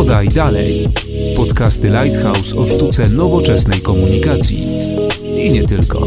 Podaj 0.00 0.28
dalej. 0.28 0.88
Podcasty 1.36 1.90
Lighthouse 1.90 2.56
o 2.56 2.66
sztuce 2.66 3.08
nowoczesnej 3.08 3.80
komunikacji. 3.80 4.66
I 5.36 5.52
nie 5.52 5.66
tylko. 5.66 6.00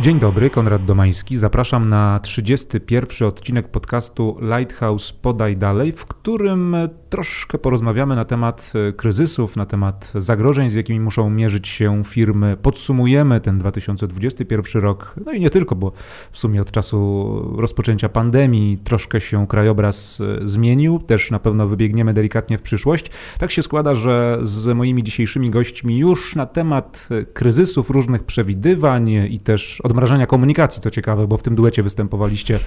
Dzień 0.00 0.18
dobry, 0.18 0.50
Konrad 0.50 0.84
Domański. 0.84 1.36
Zapraszam 1.36 1.88
na 1.88 2.20
31 2.20 3.28
odcinek 3.28 3.68
podcastu 3.68 4.36
Lighthouse 4.40 5.12
Podaj 5.12 5.56
Dalej, 5.56 5.92
w 5.92 6.06
którym 6.06 6.76
troszkę 7.10 7.58
porozmawiamy 7.58 8.16
na 8.16 8.24
temat 8.24 8.72
kryzysów, 8.96 9.56
na 9.56 9.66
temat 9.66 10.12
zagrożeń, 10.14 10.70
z 10.70 10.74
jakimi 10.74 11.00
muszą 11.00 11.30
mierzyć 11.30 11.68
się 11.68 12.02
firmy. 12.04 12.56
Podsumujemy 12.62 13.40
ten 13.40 13.58
2021 13.58 14.82
rok, 14.82 15.14
no 15.26 15.32
i 15.32 15.40
nie 15.40 15.50
tylko, 15.50 15.76
bo 15.76 15.92
w 16.32 16.38
sumie 16.38 16.60
od 16.60 16.70
czasu 16.70 17.54
rozpoczęcia 17.56 18.08
pandemii 18.08 18.78
troszkę 18.78 19.20
się 19.20 19.46
krajobraz 19.46 20.18
zmienił. 20.44 20.98
Też 20.98 21.30
na 21.30 21.38
pewno 21.38 21.66
wybiegniemy 21.66 22.14
delikatnie 22.14 22.58
w 22.58 22.62
przyszłość. 22.62 23.10
Tak 23.38 23.50
się 23.50 23.62
składa, 23.62 23.94
że 23.94 24.38
z 24.42 24.76
moimi 24.76 25.02
dzisiejszymi 25.02 25.50
gośćmi 25.50 25.98
już 25.98 26.36
na 26.36 26.46
temat 26.46 27.08
kryzysów, 27.32 27.90
różnych 27.90 28.24
przewidywań 28.24 29.08
i 29.08 29.38
też 29.38 29.80
odmrażania 29.90 30.26
komunikacji, 30.26 30.82
co 30.82 30.90
ciekawe, 30.90 31.26
bo 31.26 31.36
w 31.36 31.42
tym 31.42 31.54
duecie 31.54 31.82
występowaliście 31.82 32.58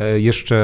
e, 0.00 0.20
jeszcze 0.20 0.54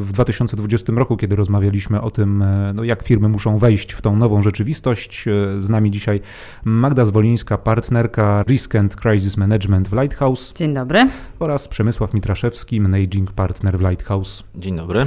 w 0.00 0.12
2020 0.12 0.92
roku, 0.92 1.16
kiedy 1.16 1.36
rozmawialiśmy 1.36 2.00
o 2.00 2.10
tym, 2.10 2.42
e, 2.42 2.72
no, 2.74 2.84
jak 2.84 3.02
firmy 3.02 3.28
muszą 3.28 3.58
wejść 3.58 3.92
w 3.92 4.02
tą 4.02 4.16
nową 4.16 4.42
rzeczywistość. 4.42 5.28
E, 5.28 5.62
z 5.62 5.70
nami 5.70 5.90
dzisiaj 5.90 6.20
Magda 6.64 7.04
Zwolińska, 7.04 7.58
partnerka 7.58 8.44
Risk 8.48 8.74
and 8.74 8.96
Crisis 8.96 9.36
Management 9.36 9.88
w 9.88 9.92
Lighthouse. 9.92 10.52
Dzień 10.52 10.74
dobry. 10.74 11.08
Oraz 11.38 11.68
Przemysław 11.68 12.14
Mitraszewski, 12.14 12.80
Managing 12.80 13.32
Partner 13.32 13.78
w 13.78 13.80
Lighthouse. 13.80 14.44
Dzień 14.54 14.76
dobry. 14.76 15.06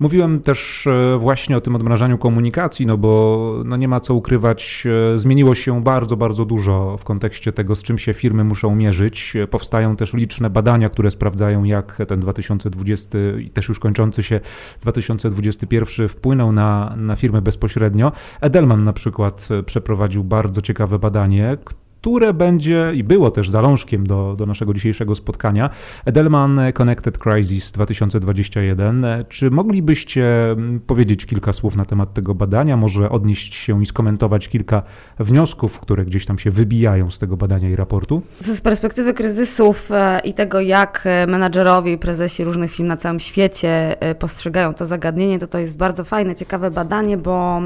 Mówiłem 0.00 0.40
też 0.40 0.86
e, 0.86 1.18
właśnie 1.18 1.56
o 1.56 1.60
tym 1.60 1.76
odmrażaniu 1.76 2.18
komunikacji, 2.18 2.86
no 2.86 2.96
bo 2.96 3.62
no 3.64 3.76
nie 3.76 3.88
ma 3.88 4.00
co 4.00 4.14
ukrywać, 4.14 4.84
e, 5.14 5.18
zmieniło 5.18 5.54
się 5.54 5.82
bardzo, 5.82 6.16
bardzo 6.16 6.44
dużo 6.44 6.96
w 6.96 7.04
kontekście 7.04 7.52
tego, 7.52 7.76
z 7.76 7.82
czym 7.82 7.98
się 7.98 8.14
firmy 8.14 8.44
muszą 8.44 8.76
mierzyć. 8.76 9.34
Powstają 9.50 9.96
też 9.96 10.14
liczne 10.14 10.50
badania, 10.50 10.88
które 10.88 11.10
sprawdzają, 11.10 11.64
jak 11.64 11.98
ten 12.08 12.20
2020 12.20 13.18
i 13.38 13.50
też 13.50 13.68
już 13.68 13.78
kończący 13.78 14.22
się 14.22 14.40
2021 14.82 16.08
wpłynął 16.08 16.52
na, 16.52 16.94
na 16.96 17.16
firmy 17.16 17.42
bezpośrednio. 17.42 18.12
Edelman 18.40 18.84
na 18.84 18.92
przykład 18.92 19.48
e, 19.50 19.62
przeprowadził 19.62 20.24
bardzo 20.24 20.60
ciekawe 20.60 20.98
badanie, 20.98 21.56
które 22.00 22.34
będzie 22.34 22.92
i 22.94 23.04
było 23.04 23.30
też 23.30 23.50
zalążkiem 23.50 24.06
do, 24.06 24.34
do 24.38 24.46
naszego 24.46 24.74
dzisiejszego 24.74 25.14
spotkania. 25.14 25.70
Edelman 26.04 26.60
Connected 26.74 27.18
Crisis 27.18 27.72
2021. 27.72 29.06
Czy 29.28 29.50
moglibyście 29.50 30.50
mm, 30.50 30.80
powiedzieć 30.80 31.26
kilka 31.26 31.52
słów 31.52 31.76
na 31.76 31.84
temat 31.84 32.14
tego 32.14 32.34
badania, 32.34 32.76
może 32.76 33.10
odnieść 33.10 33.54
się 33.54 33.82
i 33.82 33.86
skomentować 33.86 34.48
kilka 34.48 34.82
wniosków, 35.18 35.80
które 35.80 36.04
gdzieś 36.04 36.26
tam 36.26 36.38
się 36.38 36.50
wybijają 36.50 37.10
z 37.10 37.18
tego 37.18 37.36
badania 37.36 37.70
i 37.70 37.76
raportu? 37.76 38.22
Z 38.40 38.60
perspektywy 38.60 39.14
kryzysów 39.14 39.90
e, 39.90 40.20
i 40.24 40.34
tego, 40.34 40.60
jak 40.60 41.02
e, 41.04 41.26
menadżerowie 41.26 41.92
i 41.92 41.98
prezesi 41.98 42.44
różnych 42.44 42.70
firm 42.70 42.88
na 42.88 42.96
całym 42.96 43.20
świecie 43.20 44.02
e, 44.02 44.14
postrzegają 44.14 44.74
to 44.74 44.86
zagadnienie, 44.86 45.38
to 45.38 45.46
to 45.46 45.58
jest 45.58 45.76
bardzo 45.76 46.04
fajne, 46.04 46.34
ciekawe 46.34 46.70
badanie, 46.70 47.16
bo 47.16 47.60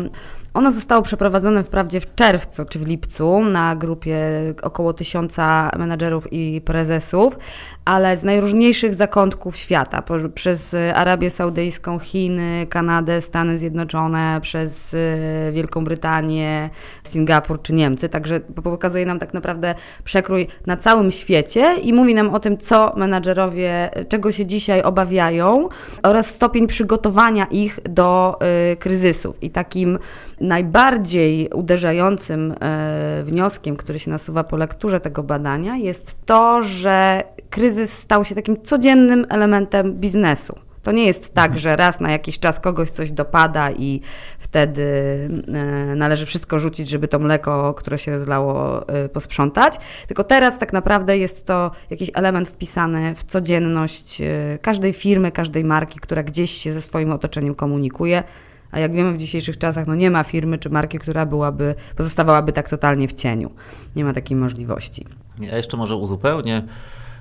ono 0.55 0.73
zostało 0.73 1.03
przeprowadzone 1.03 1.65
wprawdzie 1.65 2.01
w 2.01 2.15
czerwcu 2.15 2.65
czy 2.65 2.79
w 2.79 2.87
lipcu 2.87 3.45
na 3.45 3.77
grupie 3.77 4.19
około 4.63 4.93
tysiąca 4.93 5.71
menadżerów 5.79 6.33
i 6.33 6.61
prezesów, 6.61 7.39
ale 7.85 8.17
z 8.17 8.25
najróżniejszych 8.25 8.95
zakątków 8.95 9.57
świata, 9.57 10.03
przez 10.35 10.77
Arabię 10.95 11.31
Saudyjską, 11.31 11.99
Chiny, 11.99 12.67
Kanadę, 12.71 13.21
Stany 13.21 13.59
Zjednoczone, 13.59 14.39
przez 14.43 14.95
y, 14.95 15.51
Wielką 15.53 15.85
Brytanię, 15.85 16.71
Singapur 17.09 17.63
czy 17.63 17.73
Niemcy. 17.73 18.09
Także 18.09 18.41
pokazuje 18.41 19.07
nam 19.07 19.19
tak 19.19 19.35
naprawdę 19.35 19.75
przekrój 20.05 20.49
na 20.67 20.77
całym 20.77 21.11
świecie 21.11 21.75
i 21.83 21.93
mówi 21.93 22.15
nam 22.15 22.35
o 22.35 22.41
tym, 22.41 22.59
co 22.59 22.93
menadżerowie, 22.97 23.91
czego 24.09 24.33
się 24.33 24.47
dzisiaj 24.47 24.83
obawiają 24.83 25.69
oraz 26.03 26.27
stopień 26.27 26.67
przygotowania 26.67 27.45
ich 27.45 27.79
do 27.83 28.39
y, 28.73 28.77
kryzysów. 28.77 29.43
I 29.43 29.51
takim 29.51 29.99
najbardziej 30.45 31.49
uderzającym 31.49 32.53
y, 32.53 33.25
wnioskiem, 33.25 33.77
który 33.77 33.99
się 33.99 34.11
nasuwa 34.11 34.45
po 34.45 34.57
lekturze 34.57 35.01
tego 35.01 35.23
badania, 35.23 35.77
jest 35.77 36.27
to, 36.27 36.63
że 36.63 37.23
kryzys 37.51 37.99
stał 37.99 38.25
się 38.25 38.35
takim 38.35 38.63
codziennym 38.63 39.27
elementem 39.29 39.95
biznesu. 39.95 40.59
To 40.85 40.93
nie 40.93 41.07
jest 41.07 41.35
tak, 41.35 41.45
mhm. 41.45 41.61
że 41.61 41.77
raz 41.77 42.01
na 42.01 42.13
jakiś 42.13 42.39
czas 42.39 42.61
kogoś 42.61 42.91
coś 42.91 43.13
dopada 43.13 43.71
i 43.71 44.01
wtedy 44.39 44.83
e, 45.55 45.95
należy 45.95 46.27
wszystko 46.27 46.59
rzucić, 46.59 46.89
żeby 46.89 47.09
to 47.09 47.19
mleko, 47.19 47.75
które 47.75 47.99
się 47.99 48.21
zlało, 48.21 48.89
e, 48.89 49.09
posprzątać. 49.09 49.79
Tylko 50.07 50.25
teraz 50.25 50.59
tak 50.59 50.73
naprawdę 50.73 51.19
jest 51.19 51.47
to 51.47 51.71
jakiś 51.91 52.11
element 52.15 52.49
wpisany 52.49 53.15
w 53.15 53.25
codzienność 53.25 54.21
e, 54.21 54.59
każdej 54.63 54.93
firmy, 54.93 55.33
każdej 55.33 55.65
marki, 55.65 56.01
która 56.01 56.23
gdzieś 56.23 56.51
się 56.51 56.73
ze 56.73 56.81
swoim 56.81 57.13
otoczeniem 57.13 57.55
komunikuje. 57.55 58.23
A 58.75 58.79
jak 58.79 58.93
wiemy 58.93 59.13
w 59.13 59.17
dzisiejszych 59.17 59.59
czasach, 59.59 59.87
no 59.87 59.95
nie 59.95 60.11
ma 60.11 60.25
firmy 60.25 60.59
czy 60.59 60.71
marki, 60.71 60.99
która 60.99 61.27
byłaby, 61.27 61.75
pozostawałaby 61.97 62.53
tak 62.53 62.69
totalnie 62.69 63.09
w 63.09 63.13
cieniu. 63.13 63.51
Nie 63.97 64.05
ma 64.05 64.13
takiej 64.13 64.37
możliwości. 64.37 65.07
Ja 65.41 65.57
jeszcze 65.57 65.77
może 65.77 65.97
uzupełnię 65.97 66.63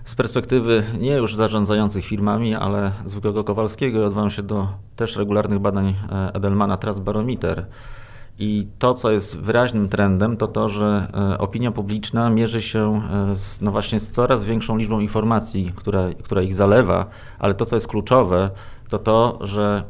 z 0.06 0.16
perspektywy 0.16 0.84
nie 1.00 1.12
już 1.12 1.36
zarządzających 1.36 2.06
firmami, 2.06 2.56
ale 2.56 2.92
zwykłego 3.06 3.44
Kowalskiego 3.44 4.06
odwołam 4.06 4.30
się 4.30 4.44
do 4.44 4.68
też 4.96 5.16
regularnych 5.16 5.60
badań 5.60 5.96
e, 6.12 6.34
Edelmana 6.34 6.78
Trust 6.78 7.02
Barometer. 7.02 7.66
I 8.40 8.68
to, 8.80 8.94
co 8.94 9.12
jest 9.12 9.40
wyraźnym 9.40 9.90
trendem, 9.90 10.38
to 10.38 10.48
to, 10.48 10.70
że 10.70 11.08
e, 11.14 11.38
opinia 11.38 11.72
publiczna 11.72 12.30
mierzy 12.30 12.62
się 12.62 13.02
e, 13.32 13.36
z, 13.36 13.62
no 13.62 13.72
właśnie 13.72 14.00
z 14.00 14.10
coraz 14.10 14.44
większą 14.44 14.78
liczbą 14.78 15.00
informacji, 15.00 15.72
która, 15.76 16.04
która 16.24 16.42
ich 16.42 16.56
zalewa, 16.56 17.06
ale 17.40 17.54
to, 17.54 17.66
co 17.66 17.76
jest 17.76 17.88
kluczowe, 17.88 18.50
to 18.90 19.00
to, 19.00 19.40
że 19.42 19.84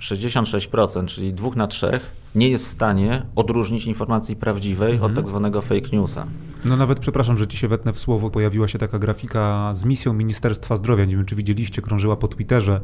66%, 0.00 1.06
czyli 1.06 1.34
dwóch 1.34 1.56
na 1.56 1.66
trzech, 1.66 2.10
nie 2.34 2.48
jest 2.48 2.64
w 2.64 2.68
stanie 2.68 3.26
odróżnić 3.36 3.86
informacji 3.86 4.36
prawdziwej 4.36 4.92
mhm. 4.92 5.10
od 5.10 5.16
tak 5.16 5.26
zwanego 5.26 5.62
fake 5.62 5.88
newsa. 5.92 6.26
No 6.64 6.76
nawet, 6.76 6.98
przepraszam, 6.98 7.38
że 7.38 7.46
ci 7.46 7.56
się 7.56 7.68
wetnę 7.68 7.92
w 7.92 7.98
słowo, 7.98 8.30
pojawiła 8.30 8.68
się 8.68 8.78
taka 8.78 8.98
grafika 8.98 9.74
z 9.74 9.84
misją 9.84 10.12
Ministerstwa 10.12 10.76
Zdrowia, 10.76 11.04
nie 11.04 11.16
wiem 11.16 11.24
czy 11.24 11.36
widzieliście, 11.36 11.82
krążyła 11.82 12.16
po 12.16 12.28
Twitterze 12.28 12.80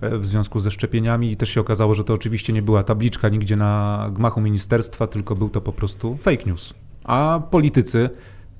e, 0.00 0.18
w 0.18 0.26
związku 0.26 0.60
ze 0.60 0.70
szczepieniami 0.70 1.32
i 1.32 1.36
też 1.36 1.48
się 1.50 1.60
okazało, 1.60 1.94
że 1.94 2.04
to 2.04 2.14
oczywiście 2.14 2.52
nie 2.52 2.62
była 2.62 2.82
tabliczka 2.82 3.28
nigdzie 3.28 3.56
na 3.56 4.06
gmachu 4.12 4.40
ministerstwa, 4.40 5.06
tylko 5.06 5.36
był 5.36 5.48
to 5.48 5.60
po 5.60 5.72
prostu 5.72 6.16
fake 6.16 6.46
news. 6.46 6.74
A 7.04 7.42
politycy 7.50 8.10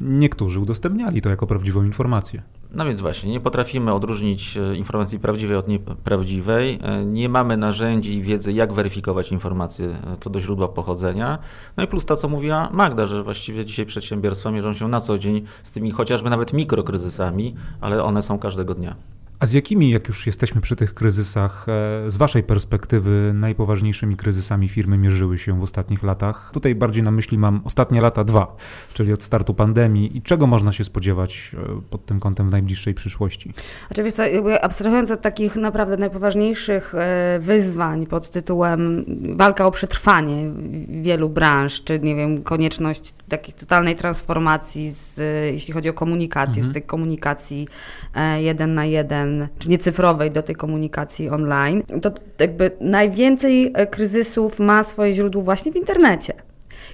niektórzy 0.01 0.61
udostępniali 0.61 1.23
to 1.23 1.31
jako 1.31 1.47
prawdziwą 1.47 1.85
informację. 1.85 2.43
No 2.73 2.85
więc 2.85 3.01
właśnie, 3.01 3.31
nie 3.31 3.41
potrafimy 3.41 3.93
odróżnić 3.93 4.57
e, 4.57 4.77
informacji 4.77 5.19
prawdziwej 5.19 5.57
od 5.57 5.69
nieprawdziwej. 5.69 6.79
E, 6.83 7.05
nie 7.05 7.29
mamy 7.29 7.57
narzędzi 7.57 8.15
i 8.15 8.23
wiedzy, 8.23 8.53
jak 8.53 8.73
weryfikować 8.73 9.33
informacje 9.33 9.87
e, 9.87 10.17
co 10.21 10.31
do 10.31 10.41
źródła 10.41 10.69
pochodzenia. 10.69 11.39
No 11.77 11.85
i 11.85 11.87
plus 11.87 12.07
to, 12.07 12.17
co 12.17 12.29
mówiła 12.29 12.69
Magda, 12.73 13.07
że 13.07 13.23
właściwie 13.23 13.65
dzisiaj 13.65 13.87
przedsiębiorstwa 13.87 14.51
mierzą 14.51 14.75
się 14.75 14.89
na 14.89 15.01
co 15.01 15.19
dzień 15.19 15.45
z 15.63 15.73
tymi 15.73 15.91
chociażby 15.91 16.31
nawet 16.31 16.53
mikrokryzysami, 16.53 17.55
ale 17.81 18.05
one 18.05 18.23
są 18.23 18.39
każdego 18.39 18.75
dnia. 18.75 19.20
A 19.41 19.47
z 19.47 19.53
jakimi, 19.53 19.91
jak 19.91 20.09
już 20.09 20.27
jesteśmy 20.27 20.61
przy 20.61 20.77
tych 20.77 20.95
kryzysach, 20.95 21.67
e, 21.69 22.11
z 22.11 22.17
Waszej 22.17 22.43
perspektywy 22.43 23.33
najpoważniejszymi 23.35 24.17
kryzysami 24.17 24.69
firmy 24.69 24.99
mierzyły 24.99 25.39
się 25.39 25.61
w 25.61 25.63
ostatnich 25.63 26.03
latach? 26.03 26.51
Tutaj 26.55 26.75
bardziej 26.75 27.03
na 27.03 27.11
myśli 27.11 27.39
mam 27.39 27.61
ostatnie 27.65 28.01
lata 28.01 28.25
dwa, 28.25 28.57
czyli 28.95 29.13
od 29.13 29.23
startu 29.23 29.55
pandemii 29.55 30.17
i 30.17 30.23
czego 30.23 30.47
można 30.47 30.73
się 30.73 30.85
spodziewać 30.85 31.53
e, 31.55 31.81
pod 31.91 32.07
tym 32.07 32.21
kątem 32.21 32.49
w 32.49 32.51
najbliższej 32.51 32.95
przyszłości? 32.95 33.53
Oczywiście, 33.91 34.43
abstrahując 34.63 35.11
od 35.11 35.21
takich 35.21 35.57
naprawdę 35.57 35.97
najpoważniejszych 35.97 36.95
e, 36.95 37.39
wyzwań 37.41 38.07
pod 38.07 38.31
tytułem 38.31 39.05
walka 39.37 39.67
o 39.67 39.71
przetrwanie 39.71 40.51
wielu 41.03 41.29
branż, 41.29 41.85
czy 41.85 41.99
nie 41.99 42.17
wiem, 42.17 42.43
konieczność 42.43 43.15
takiej 43.29 43.55
totalnej 43.55 43.97
transformacji, 43.97 44.91
z, 44.91 45.19
jeśli 45.53 45.75
chodzi 45.75 45.89
o 45.89 45.93
komunikację, 45.93 46.57
mhm. 46.57 46.73
z 46.73 46.75
tej 46.75 46.83
komunikacji 46.83 47.69
jeden 48.39 48.75
na 48.75 48.85
jeden, 48.85 49.30
czy 49.59 49.69
niecyfrowej 49.69 50.31
do 50.31 50.43
tej 50.43 50.55
komunikacji 50.55 51.29
online, 51.29 51.83
to 52.03 52.13
jakby 52.39 52.71
najwięcej 52.81 53.73
e, 53.75 53.87
kryzysów 53.87 54.59
ma 54.59 54.85
swoje 54.85 55.15
źródło 55.15 55.43
właśnie 55.43 55.73
w 55.73 55.77
internecie. 55.77 56.33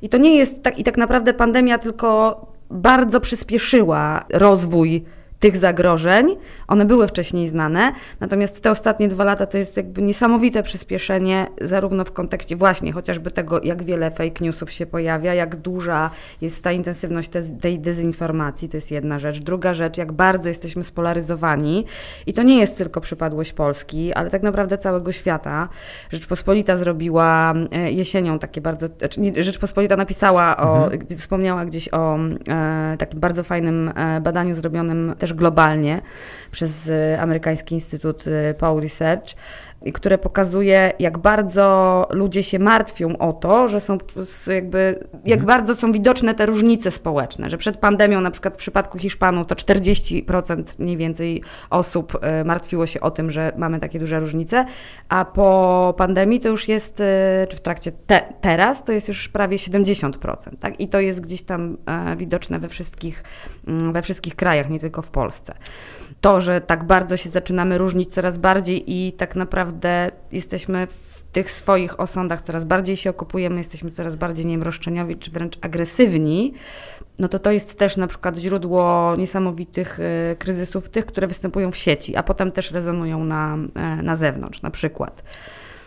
I 0.03 0.09
to 0.09 0.19
nie 0.19 0.37
jest 0.37 0.63
tak, 0.63 0.79
i 0.79 0.85
tak 0.85 0.97
naprawdę 0.97 1.35
pandemia 1.35 1.79
tylko 1.79 2.41
bardzo 2.71 3.21
przyspieszyła 3.21 4.25
rozwój 4.33 5.05
tych 5.41 5.57
zagrożeń. 5.57 6.37
One 6.69 6.85
były 6.85 7.09
wcześniej 7.09 7.49
znane, 7.49 7.93
natomiast 8.21 8.63
te 8.63 8.71
ostatnie 8.71 9.09
dwa 9.09 9.25
lata 9.25 9.47
to 9.47 9.59
jest 9.59 9.77
jakby 9.77 10.03
niesamowite 10.03 10.63
przyspieszenie, 10.63 11.47
zarówno 11.61 12.05
w 12.05 12.13
kontekście 12.13 12.57
właśnie 12.57 12.93
chociażby 12.93 13.31
tego, 13.31 13.61
jak 13.63 13.83
wiele 13.83 14.11
fake 14.11 14.45
newsów 14.45 14.71
się 14.71 14.87
pojawia, 14.87 15.35
jak 15.35 15.57
duża 15.57 16.11
jest 16.41 16.65
ta 16.65 16.73
intensywność 16.73 17.29
te, 17.29 17.43
tej 17.43 17.79
dezinformacji, 17.79 18.69
to 18.69 18.77
jest 18.77 18.91
jedna 18.91 19.19
rzecz. 19.19 19.39
Druga 19.39 19.75
rzecz, 19.75 19.99
jak 19.99 20.13
bardzo 20.13 20.49
jesteśmy 20.49 20.85
spolaryzowani 20.85 21.85
i 22.27 22.33
to 22.33 22.43
nie 22.43 22.59
jest 22.59 22.79
tylko 22.79 23.01
przypadłość 23.01 23.53
Polski, 23.53 24.13
ale 24.13 24.31
tak 24.31 24.43
naprawdę 24.43 24.79
całego 24.79 25.13
świata. 25.13 25.69
Rzeczpospolita 26.11 26.77
zrobiła 26.77 27.55
e, 27.73 27.93
jesienią 27.93 28.39
takie 28.39 28.61
bardzo, 28.61 28.87
znaczy 28.99 29.21
Rzeczpospolita 29.37 29.97
napisała 29.97 30.57
o, 30.57 30.85
mhm. 30.85 31.19
wspomniała 31.19 31.65
gdzieś 31.65 31.89
o 31.93 32.19
e, 32.49 32.97
takim 32.99 33.21
bardzo 33.21 33.45
fajnym 33.45 33.93
e, 33.97 34.21
badaniu 34.21 34.55
zrobionym 34.55 35.15
też 35.19 35.26
globalnie 35.33 36.01
przez 36.51 36.89
e, 36.89 37.21
amerykański 37.21 37.75
Instytut 37.75 38.25
e, 38.27 38.55
Pew 38.55 38.81
Research, 38.81 39.35
które 39.93 40.19
pokazuje, 40.19 40.93
jak 40.99 41.19
bardzo 41.19 42.07
ludzie 42.11 42.43
się 42.43 42.59
martwią 42.59 43.19
o 43.19 43.33
to, 43.33 43.69
że 43.69 43.81
są 43.81 43.99
jakby, 44.47 44.99
jak 45.25 45.41
mhm. 45.41 45.47
bardzo 45.47 45.75
są 45.75 45.93
widoczne 45.93 46.35
te 46.35 46.47
różnice 46.47 46.91
społeczne, 46.91 47.51
że 47.51 47.59
przed 47.59 47.77
pandemią 47.77 48.21
na 48.21 48.31
przykład 48.31 48.55
w 48.55 48.57
przypadku 48.57 48.99
Hiszpanów 48.99 49.47
to 49.47 49.55
40% 49.55 50.63
mniej 50.79 50.97
więcej 50.97 51.43
osób 51.71 52.19
e, 52.21 52.45
martwiło 52.45 52.87
się 52.87 53.01
o 53.01 53.11
tym, 53.11 53.31
że 53.31 53.53
mamy 53.57 53.79
takie 53.79 53.99
duże 53.99 54.21
różnice, 54.21 54.65
a 55.09 55.25
po 55.25 55.95
pandemii 55.99 56.41
to 56.41 56.49
już 56.49 56.69
jest, 56.69 57.01
e, 57.01 57.47
czy 57.51 57.57
w 57.57 57.61
trakcie 57.61 57.93
te, 57.93 58.35
teraz, 58.41 58.85
to 58.85 58.93
jest 58.93 59.09
już 59.09 59.29
prawie 59.29 59.57
70%, 59.57 60.11
tak? 60.61 60.81
I 60.81 60.89
to 60.89 61.01
jest 61.01 61.21
gdzieś 61.21 61.43
tam 61.43 61.77
e, 61.87 62.17
widoczne 62.17 62.59
we 62.59 62.69
wszystkich, 62.69 63.25
mm, 63.67 63.93
we 63.93 64.03
wszystkich 64.03 64.37
krajach, 64.37 64.71
nie 64.71 64.81
tylko 64.81 65.03
w 65.03 65.11
Polsce 65.11 65.55
to, 66.27 66.41
że 66.41 66.61
tak 66.61 66.85
bardzo 66.85 67.17
się 67.17 67.31
zaczynamy 67.31 67.79
różnić 67.79 68.15
coraz 68.15 68.39
bardziej 68.39 68.93
i 68.93 69.13
tak 69.13 69.37
naprawdę 69.37 70.11
jesteśmy 70.33 70.87
w 70.87 71.23
tych 71.33 71.51
swoich 71.51 72.01
osądach 72.01 72.43
coraz 72.43 72.65
bardziej 72.65 72.97
się 72.97 73.11
okupujemy, 73.11 73.59
jesteśmy 73.59 73.91
coraz 73.91 74.17
bardziej, 74.17 74.47
nie 74.47 74.59
czy 75.17 75.31
wręcz 75.31 75.59
agresywni, 75.61 76.55
no 77.19 77.29
to 77.29 77.39
to 77.39 77.51
jest 77.51 77.79
też 77.79 77.97
na 77.97 78.07
przykład 78.07 78.37
źródło 78.37 79.17
niesamowitych 79.17 80.01
y, 80.01 80.37
kryzysów, 80.37 80.89
tych, 80.89 81.07
które 81.07 81.27
występują 81.27 81.71
w 81.71 81.77
sieci, 81.77 82.17
a 82.17 82.23
potem 82.23 82.53
też 82.53 82.71
rezonują 82.71 83.25
na, 83.25 83.57
y, 84.01 84.03
na 84.03 84.17
zewnątrz, 84.17 84.63
na 84.63 84.71
przykład. 84.71 85.23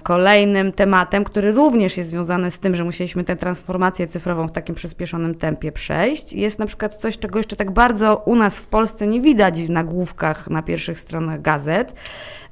Kolejnym 0.04 0.72
tematem, 0.72 1.24
który 1.24 1.52
również 1.52 1.98
jest 1.98 2.10
związany 2.10 2.52
z 2.52 2.60
tym, 2.60 2.76
że 2.76 2.84
musieliśmy 2.84 3.24
tę 3.24 3.36
transformację 3.36 4.08
cyfrową 4.08 4.48
w 4.48 4.52
takim 4.52 4.76
przyspieszonym 4.76 5.36
tempie 5.36 5.72
przejść, 5.72 6.34
jest 6.34 6.60
na 6.60 6.66
przykład 6.66 6.96
coś, 6.96 7.18
czego 7.18 7.40
jeszcze 7.40 7.56
tak 7.56 7.72
bardzo 7.72 8.18
u 8.26 8.36
nas 8.36 8.58
w 8.58 8.68
Polsce 8.68 9.08
nie 9.08 9.22
widać 9.22 9.62
w 9.62 9.70
nagłówkach 9.70 10.50
na 10.50 10.62
pierwszych 10.62 11.00
stronach 11.00 11.42
gazet, 11.42 11.94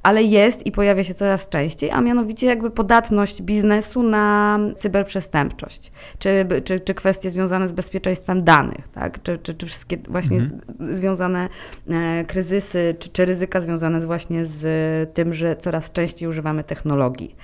ale 0.08 0.22
jest 0.22 0.66
i 0.66 0.72
pojawia 0.72 1.04
się 1.04 1.14
coraz 1.14 1.48
częściej, 1.48 1.90
a 1.90 2.00
mianowicie 2.00 2.46
jakby 2.46 2.70
podatność 2.70 3.42
biznesu 3.42 4.02
na 4.02 4.58
cyberprzestępczość, 4.76 5.92
czy, 6.18 6.46
czy, 6.64 6.80
czy 6.80 6.94
kwestie 6.94 7.30
związane 7.30 7.68
z 7.68 7.72
bezpieczeństwem 7.72 8.44
danych, 8.44 8.88
tak? 8.88 9.22
czy, 9.22 9.38
czy, 9.38 9.54
czy 9.54 9.66
wszystkie 9.66 9.96
właśnie 10.08 10.36
mhm. 10.36 10.96
związane 10.96 11.48
e, 11.90 12.24
kryzysy, 12.24 12.96
czy, 12.98 13.08
czy 13.08 13.24
ryzyka 13.24 13.60
związane 13.60 14.00
z 14.00 14.04
właśnie 14.04 14.46
z 14.46 15.14
tym, 15.14 15.34
że 15.34 15.56
coraz 15.56 15.92
częściej 15.92 16.28
używamy 16.28 16.64
technologii. 16.64 17.36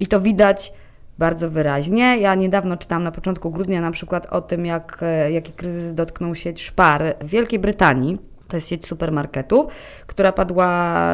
I 0.00 0.06
to 0.06 0.20
widać 0.20 0.72
bardzo 1.18 1.50
wyraźnie. 1.50 2.18
Ja 2.18 2.34
niedawno 2.34 2.76
czytałam 2.76 3.02
na 3.02 3.10
początku 3.10 3.50
grudnia 3.50 3.80
na 3.80 3.90
przykład 3.90 4.26
o 4.26 4.40
tym, 4.40 4.66
jak, 4.66 4.98
e, 5.02 5.32
jaki 5.32 5.52
kryzys 5.52 5.94
dotknął 5.94 6.34
sieć 6.34 6.62
szpar 6.62 7.02
w 7.20 7.28
Wielkiej 7.28 7.58
Brytanii 7.58 8.29
to 8.50 8.56
jest 8.56 8.68
sieć 8.68 8.86
supermarketu, 8.86 9.68
która 10.06 10.32
padła 10.32 11.06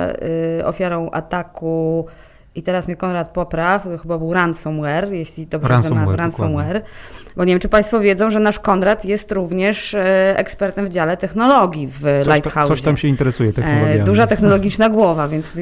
y, 0.59 0.67
ofiarą 0.67 1.11
ataku 1.11 2.07
i 2.57 2.63
teraz 2.63 2.87
mnie 2.87 2.97
Konrad 2.97 3.31
popraw, 3.33 3.85
to 3.85 3.99
chyba 3.99 4.19
był 4.19 4.35
ransomware, 4.35 5.13
jeśli 5.13 5.47
dobrze 5.47 5.69
ransomware, 5.69 6.19
ransomware. 6.19 6.83
Bo 7.37 7.45
nie 7.45 7.53
wiem, 7.53 7.61
czy 7.61 7.69
Państwo 7.69 8.01
wiedzą, 8.01 8.31
że 8.31 8.41
nasz 8.41 8.59
Konrad 8.59 9.05
jest 9.05 9.33
również 9.33 9.95
e, 9.95 10.39
ekspertem 10.39 10.87
w 10.87 10.89
dziale 10.89 11.17
technologii 11.17 11.87
w 11.87 12.01
coś 12.01 12.35
Lighthouse. 12.35 12.69
Coś 12.69 12.83
tam 12.83 12.97
się 12.97 13.09
interesuje 13.09 13.53
technologiami. 13.53 14.01
E, 14.01 14.05
duża 14.05 14.27
technologiczna 14.27 14.89
głowa, 14.89 15.29
więc 15.29 15.53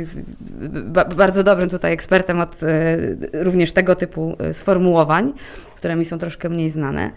bardzo 1.16 1.44
dobrym 1.44 1.70
tutaj 1.70 1.92
ekspertem 1.92 2.40
od 2.40 2.62
e, 2.62 2.96
również 3.44 3.72
tego 3.72 3.94
typu 3.94 4.36
sformułowań, 4.52 5.32
które 5.76 5.96
mi 5.96 6.04
są 6.04 6.18
troszkę 6.18 6.48
mniej 6.48 6.70
znane. 6.70 7.10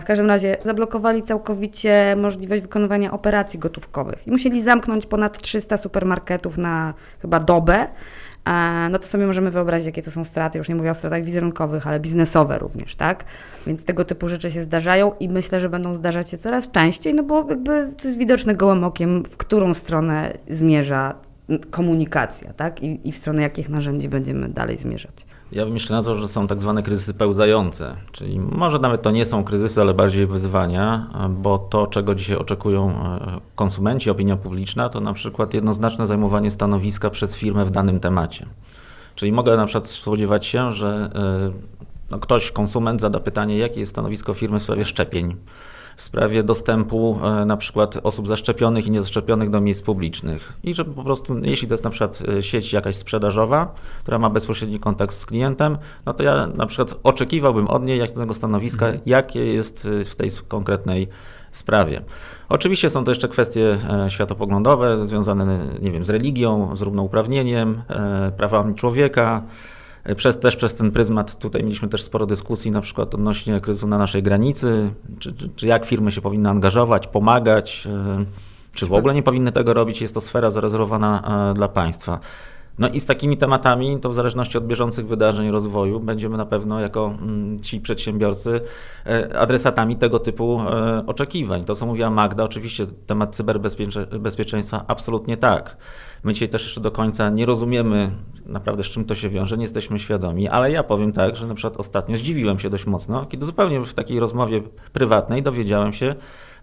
W 0.00 0.04
każdym 0.04 0.26
razie 0.26 0.56
zablokowali 0.64 1.22
całkowicie 1.22 2.16
możliwość 2.16 2.62
wykonywania 2.62 3.12
operacji 3.12 3.58
gotówkowych 3.58 4.26
i 4.26 4.30
musieli 4.30 4.62
zamknąć 4.62 5.06
ponad 5.06 5.38
300 5.38 5.76
supermarketów 5.76 6.58
na 6.58 6.94
chyba 7.22 7.40
dobę 7.40 7.86
no 8.90 8.98
to 8.98 9.06
sobie 9.06 9.26
możemy 9.26 9.50
wyobrazić, 9.50 9.86
jakie 9.86 10.02
to 10.02 10.10
są 10.10 10.24
straty. 10.24 10.58
Już 10.58 10.68
nie 10.68 10.74
mówię 10.74 10.90
o 10.90 10.94
stratach 10.94 11.24
wizerunkowych, 11.24 11.86
ale 11.86 12.00
biznesowe 12.00 12.58
również, 12.58 12.94
tak? 12.94 13.24
Więc 13.66 13.84
tego 13.84 14.04
typu 14.04 14.28
rzeczy 14.28 14.50
się 14.50 14.62
zdarzają 14.62 15.12
i 15.20 15.28
myślę, 15.28 15.60
że 15.60 15.68
będą 15.68 15.94
zdarzać 15.94 16.30
się 16.30 16.38
coraz 16.38 16.70
częściej, 16.70 17.14
no 17.14 17.22
bo 17.22 17.48
jakby 17.48 17.92
to 18.02 18.08
jest 18.08 18.18
widoczne 18.18 18.54
gołym 18.54 18.84
okiem, 18.84 19.24
w 19.24 19.36
którą 19.36 19.74
stronę 19.74 20.38
zmierza 20.48 21.14
komunikacja, 21.70 22.52
tak? 22.52 22.82
I, 22.82 23.08
i 23.08 23.12
w 23.12 23.16
stronę 23.16 23.42
jakich 23.42 23.68
narzędzi 23.68 24.08
będziemy 24.08 24.48
dalej 24.48 24.76
zmierzać. 24.76 25.26
Ja 25.52 25.64
bym 25.64 25.74
jeszcze 25.74 25.94
nazwał, 25.94 26.14
że 26.14 26.28
są 26.28 26.46
tak 26.46 26.60
zwane 26.60 26.82
kryzysy 26.82 27.14
pełzające, 27.14 27.96
czyli 28.12 28.40
może 28.40 28.78
nawet 28.78 29.02
to 29.02 29.10
nie 29.10 29.26
są 29.26 29.44
kryzysy, 29.44 29.80
ale 29.80 29.94
bardziej 29.94 30.26
wyzwania, 30.26 31.10
bo 31.30 31.58
to, 31.58 31.86
czego 31.86 32.14
dzisiaj 32.14 32.36
oczekują 32.36 32.90
e, 32.90 33.40
konsumenci, 33.54 34.10
opinia 34.10 34.36
publiczna, 34.36 34.88
to 34.88 35.00
na 35.00 35.12
przykład 35.12 35.54
jednoznaczne 35.54 36.06
zajmowanie 36.06 36.50
stanowiska 36.50 37.10
przez 37.10 37.36
firmę 37.36 37.64
w 37.64 37.70
danym 37.70 38.00
temacie. 38.00 38.46
Czyli 39.14 39.32
mogę 39.32 39.56
na 39.56 39.66
przykład 39.66 39.86
spodziewać 39.86 40.46
się, 40.46 40.72
że 40.72 41.10
e, 41.14 41.50
no, 42.10 42.18
ktoś, 42.18 42.52
konsument 42.52 43.00
zada 43.00 43.20
pytanie, 43.20 43.58
jakie 43.58 43.80
jest 43.80 43.92
stanowisko 43.92 44.34
firmy 44.34 44.60
w 44.60 44.62
sprawie 44.62 44.84
szczepień 44.84 45.36
w 45.98 46.02
sprawie 46.02 46.42
dostępu 46.42 47.20
e, 47.22 47.44
na 47.44 47.56
przykład 47.56 47.98
osób 48.02 48.28
zaszczepionych 48.28 48.86
i 48.86 48.90
niezaszczepionych 48.90 49.50
do 49.50 49.60
miejsc 49.60 49.82
publicznych. 49.82 50.52
I 50.64 50.74
że 50.74 50.84
po 50.84 51.04
prostu, 51.04 51.38
jeśli 51.38 51.68
to 51.68 51.74
jest 51.74 51.84
na 51.84 51.90
przykład 51.90 52.22
e, 52.38 52.42
sieć 52.42 52.72
jakaś 52.72 52.96
sprzedażowa, 52.96 53.74
która 54.02 54.18
ma 54.18 54.30
bezpośredni 54.30 54.80
kontakt 54.80 55.14
z 55.14 55.26
klientem, 55.26 55.78
no 56.06 56.14
to 56.14 56.22
ja 56.22 56.46
na 56.46 56.66
przykład 56.66 56.94
oczekiwałbym 57.02 57.68
od 57.68 57.84
niej 57.84 57.98
jasnego 57.98 58.34
stanowiska, 58.34 58.86
mhm. 58.86 59.02
jakie 59.06 59.46
jest 59.46 59.88
e, 60.00 60.04
w 60.04 60.16
tej 60.16 60.30
konkretnej 60.48 61.08
sprawie. 61.52 62.02
Oczywiście 62.48 62.90
są 62.90 63.04
to 63.04 63.10
jeszcze 63.10 63.28
kwestie 63.28 63.78
światopoglądowe 64.08 65.06
związane, 65.06 65.58
nie 65.82 65.90
wiem, 65.90 66.04
z 66.04 66.10
religią, 66.10 66.76
z 66.76 66.82
równouprawnieniem, 66.82 67.82
prawami 68.36 68.74
człowieka, 68.74 69.42
przez, 70.16 70.40
też 70.40 70.56
przez 70.56 70.74
ten 70.74 70.90
pryzmat 70.90 71.38
tutaj 71.38 71.62
mieliśmy 71.62 71.88
też 71.88 72.02
sporo 72.02 72.26
dyskusji 72.26 72.70
na 72.70 72.80
przykład 72.80 73.14
odnośnie 73.14 73.60
kryzysu 73.60 73.86
na 73.86 73.98
naszej 73.98 74.22
granicy, 74.22 74.90
czy, 75.18 75.34
czy, 75.34 75.48
czy 75.56 75.66
jak 75.66 75.86
firmy 75.86 76.12
się 76.12 76.20
powinny 76.20 76.48
angażować, 76.48 77.06
pomagać, 77.06 77.88
e, 77.90 78.24
czy 78.74 78.86
w 78.86 78.92
ogóle 78.92 79.14
nie 79.14 79.22
powinny 79.22 79.52
tego 79.52 79.74
robić, 79.74 80.00
jest 80.00 80.14
to 80.14 80.20
sfera 80.20 80.50
zarezerwowana 80.50 81.50
e, 81.50 81.54
dla 81.54 81.68
państwa. 81.68 82.20
No 82.78 82.88
i 82.88 83.00
z 83.00 83.06
takimi 83.06 83.36
tematami, 83.36 84.00
to 84.00 84.10
w 84.10 84.14
zależności 84.14 84.58
od 84.58 84.66
bieżących 84.66 85.06
wydarzeń 85.06 85.50
rozwoju, 85.50 86.00
będziemy 86.00 86.36
na 86.36 86.46
pewno 86.46 86.80
jako 86.80 87.14
mm, 87.22 87.60
ci 87.60 87.80
przedsiębiorcy 87.80 88.60
e, 89.06 89.38
adresatami 89.38 89.96
tego 89.96 90.18
typu 90.18 90.60
oczekiwań. 91.06 91.64
To, 91.64 91.74
co 91.74 91.86
mówiła 91.86 92.10
Magda, 92.10 92.44
oczywiście 92.44 92.86
temat 93.06 93.36
cyberbezpieczeństwa, 93.36 94.84
absolutnie 94.88 95.36
tak. 95.36 95.76
My 96.24 96.32
dzisiaj 96.32 96.48
też 96.48 96.62
jeszcze 96.62 96.80
do 96.80 96.90
końca 96.90 97.30
nie 97.30 97.46
rozumiemy 97.46 98.10
naprawdę 98.46 98.84
z 98.84 98.86
czym 98.86 99.04
to 99.04 99.14
się 99.14 99.28
wiąże, 99.28 99.56
nie 99.56 99.64
jesteśmy 99.64 99.98
świadomi, 99.98 100.48
ale 100.48 100.70
ja 100.70 100.82
powiem 100.82 101.12
tak, 101.12 101.36
że 101.36 101.46
na 101.46 101.54
przykład 101.54 101.80
ostatnio 101.80 102.16
zdziwiłem 102.16 102.58
się 102.58 102.70
dość 102.70 102.86
mocno, 102.86 103.26
kiedy 103.26 103.46
zupełnie 103.46 103.80
w 103.80 103.94
takiej 103.94 104.20
rozmowie 104.20 104.62
prywatnej 104.92 105.42
dowiedziałem 105.42 105.92
się, 105.92 106.14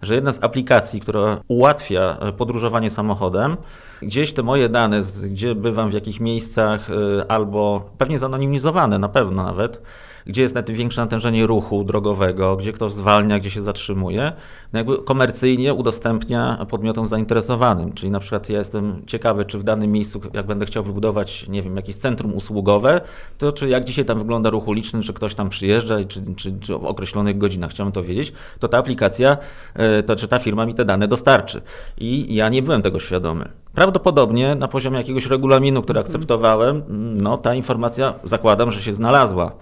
że 0.02 0.14
jedna 0.14 0.32
z 0.32 0.44
aplikacji, 0.44 1.00
która 1.00 1.40
ułatwia 1.48 2.18
e, 2.20 2.32
podróżowanie 2.32 2.90
samochodem, 2.90 3.56
gdzieś 4.02 4.32
te 4.32 4.42
moje 4.42 4.68
dane, 4.68 5.02
gdzie 5.30 5.54
bywam 5.54 5.90
w 5.90 5.94
jakich 5.94 6.20
miejscach, 6.20 6.90
e, 6.90 7.30
albo 7.30 7.90
pewnie 7.98 8.18
zanonimizowane 8.18 8.98
na 8.98 9.08
pewno 9.08 9.42
nawet, 9.42 9.82
gdzie 10.26 10.42
jest 10.42 10.70
większe 10.70 11.00
natężenie 11.00 11.46
ruchu 11.46 11.84
drogowego, 11.84 12.56
gdzie 12.56 12.72
ktoś 12.72 12.92
zwalnia, 12.92 13.38
gdzie 13.38 13.50
się 13.50 13.62
zatrzymuje, 13.62 14.32
no 14.72 14.78
jakby 14.78 14.98
komercyjnie 14.98 15.74
udostępnia 15.74 16.66
podmiotom 16.70 17.06
zainteresowanym. 17.06 17.92
Czyli 17.92 18.10
na 18.10 18.20
przykład 18.20 18.48
ja 18.48 18.58
jestem 18.58 19.02
ciekawy, 19.06 19.44
czy 19.44 19.58
w 19.58 19.64
danym 19.64 19.92
miejscu, 19.92 20.20
jak 20.32 20.46
będę 20.46 20.66
chciał 20.66 20.84
wybudować, 20.84 21.48
nie 21.48 21.62
wiem, 21.62 21.76
jakieś 21.76 21.96
centrum 21.96 22.34
usługowe, 22.34 23.00
to 23.38 23.52
czy 23.52 23.68
jak 23.68 23.84
dzisiaj 23.84 24.04
tam 24.04 24.18
wygląda 24.18 24.50
ruch 24.50 24.68
uliczny, 24.68 25.02
czy 25.02 25.12
ktoś 25.12 25.34
tam 25.34 25.48
przyjeżdża, 25.48 26.04
czy, 26.04 26.22
czy, 26.36 26.58
czy 26.60 26.78
w 26.78 26.84
określonych 26.84 27.38
godzinach, 27.38 27.70
chciałbym 27.70 27.92
to 27.92 28.02
wiedzieć, 28.02 28.32
to 28.58 28.68
ta 28.68 28.78
aplikacja, 28.78 29.36
e, 29.74 30.02
to 30.02 30.16
czy 30.16 30.28
ta 30.28 30.38
firma 30.38 30.66
mi 30.66 30.74
te 30.74 30.84
dane 30.84 31.08
dostarczy. 31.08 31.62
I 31.98 32.34
ja 32.34 32.48
nie 32.48 32.62
byłem 32.62 32.82
tego 32.82 33.00
świadomy. 33.00 33.48
Prawdopodobnie 33.76 34.54
na 34.54 34.68
poziomie 34.68 34.98
jakiegoś 34.98 35.26
regulaminu, 35.26 35.82
który 35.82 36.00
akceptowałem, 36.00 36.82
no 37.22 37.38
ta 37.38 37.54
informacja 37.54 38.14
zakładam, 38.24 38.70
że 38.70 38.82
się 38.82 38.94
znalazła 38.94 39.52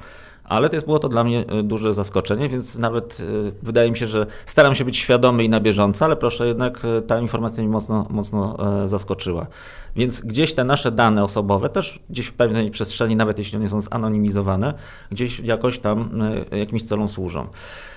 Ale 0.44 0.68
to 0.68 0.76
jest, 0.76 0.86
było 0.86 0.98
to 0.98 1.08
dla 1.08 1.24
mnie 1.24 1.44
e, 1.48 1.62
duże 1.62 1.92
zaskoczenie, 1.92 2.48
więc 2.48 2.78
nawet 2.78 3.20
e, 3.20 3.52
wydaje 3.62 3.90
mi 3.90 3.96
się, 3.96 4.06
że 4.06 4.26
staram 4.46 4.74
się 4.74 4.84
być 4.84 4.96
świadomy 4.96 5.44
i 5.44 5.48
na 5.48 5.60
bieżąco, 5.60 6.04
ale 6.04 6.16
proszę, 6.16 6.46
jednak 6.46 6.84
e, 6.84 7.02
ta 7.02 7.20
informacja 7.20 7.62
mnie 7.62 7.72
mocno, 7.72 8.06
mocno 8.10 8.56
zaskoczyła. 8.86 9.46
Więc 9.96 10.20
gdzieś 10.20 10.54
te 10.54 10.64
nasze 10.64 10.92
dane 10.92 11.24
osobowe, 11.24 11.68
też 11.68 12.00
gdzieś 12.10 12.26
w 12.26 12.34
pewnej 12.34 12.70
przestrzeni, 12.70 13.16
nawet 13.16 13.38
jeśli 13.38 13.58
one 13.58 13.68
są 13.68 13.80
zanonimizowane, 13.80 14.74
gdzieś 15.10 15.40
jakoś 15.40 15.78
tam 15.78 16.10
jakimś 16.50 16.82
celom 16.82 17.08
służą. 17.08 17.46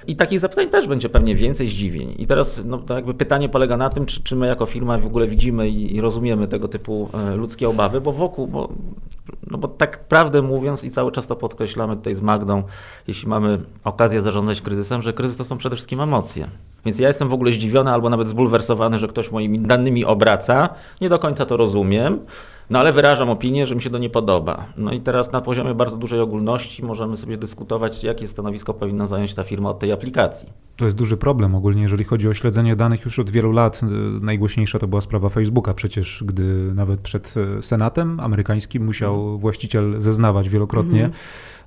I 0.07 0.15
takich 0.15 0.39
zapytań 0.39 0.69
też 0.69 0.87
będzie 0.87 1.09
pewnie 1.09 1.35
więcej 1.35 1.67
zdziwień. 1.67 2.15
I 2.17 2.27
teraz 2.27 2.61
no, 2.65 2.81
jakby 2.89 3.13
pytanie 3.13 3.49
polega 3.49 3.77
na 3.77 3.89
tym, 3.89 4.05
czy, 4.05 4.23
czy 4.23 4.35
my 4.35 4.47
jako 4.47 4.65
firma 4.65 4.97
w 4.97 5.05
ogóle 5.05 5.27
widzimy 5.27 5.69
i, 5.69 5.95
i 5.95 6.01
rozumiemy 6.01 6.47
tego 6.47 6.67
typu 6.67 7.09
ludzkie 7.35 7.69
obawy, 7.69 8.01
bo 8.01 8.11
wokół, 8.11 8.47
bo, 8.47 8.69
no 9.51 9.57
bo 9.57 9.67
tak 9.67 10.07
prawdę 10.07 10.41
mówiąc 10.41 10.83
i 10.83 10.91
cały 10.91 11.11
czas 11.11 11.27
to 11.27 11.35
podkreślamy 11.35 11.95
tutaj 11.95 12.13
z 12.13 12.21
Magdą, 12.21 12.63
jeśli 13.07 13.29
mamy 13.29 13.59
okazję 13.83 14.21
zarządzać 14.21 14.61
kryzysem, 14.61 15.01
że 15.01 15.13
kryzys 15.13 15.37
to 15.37 15.45
są 15.45 15.57
przede 15.57 15.75
wszystkim 15.75 16.01
emocje. 16.01 16.47
Więc 16.87 16.99
ja 16.99 17.07
jestem 17.07 17.29
w 17.29 17.33
ogóle 17.33 17.51
zdziwiony 17.51 17.91
albo 17.91 18.09
nawet 18.09 18.27
zbulwersowany, 18.27 18.97
że 18.97 19.07
ktoś 19.07 19.31
moimi 19.31 19.59
danymi 19.59 20.05
obraca. 20.05 20.69
Nie 21.01 21.09
do 21.09 21.19
końca 21.19 21.45
to 21.45 21.57
rozumiem. 21.57 22.19
No 22.69 22.79
ale 22.79 22.93
wyrażam 22.93 23.29
opinię, 23.29 23.65
że 23.65 23.75
mi 23.75 23.81
się 23.81 23.89
to 23.89 23.97
nie 23.97 24.09
podoba. 24.09 24.65
No 24.77 24.91
i 24.91 25.01
teraz 25.01 25.31
na 25.31 25.41
poziomie 25.41 25.73
bardzo 25.73 25.97
dużej 25.97 26.19
ogólności 26.19 26.85
możemy 26.85 27.17
sobie 27.17 27.37
dyskutować, 27.37 28.03
jakie 28.03 28.27
stanowisko 28.27 28.73
powinna 28.73 29.05
zająć 29.05 29.33
ta 29.33 29.43
firma 29.43 29.69
od 29.69 29.79
tej 29.79 29.91
aplikacji. 29.91 30.49
To 30.75 30.85
jest 30.85 30.97
duży 30.97 31.17
problem 31.17 31.55
ogólnie, 31.55 31.81
jeżeli 31.81 32.03
chodzi 32.03 32.29
o 32.29 32.33
śledzenie 32.33 32.75
danych 32.75 33.05
już 33.05 33.19
od 33.19 33.29
wielu 33.29 33.51
lat. 33.51 33.81
Najgłośniejsza 34.21 34.79
to 34.79 34.87
była 34.87 35.01
sprawa 35.01 35.29
Facebooka 35.29 35.73
przecież, 35.73 36.23
gdy 36.25 36.73
nawet 36.73 36.99
przed 36.99 37.35
Senatem 37.61 38.19
amerykańskim 38.19 38.85
musiał 38.85 39.39
właściciel 39.39 39.95
zeznawać 40.01 40.49
wielokrotnie. 40.49 41.05
Mhm 41.05 41.13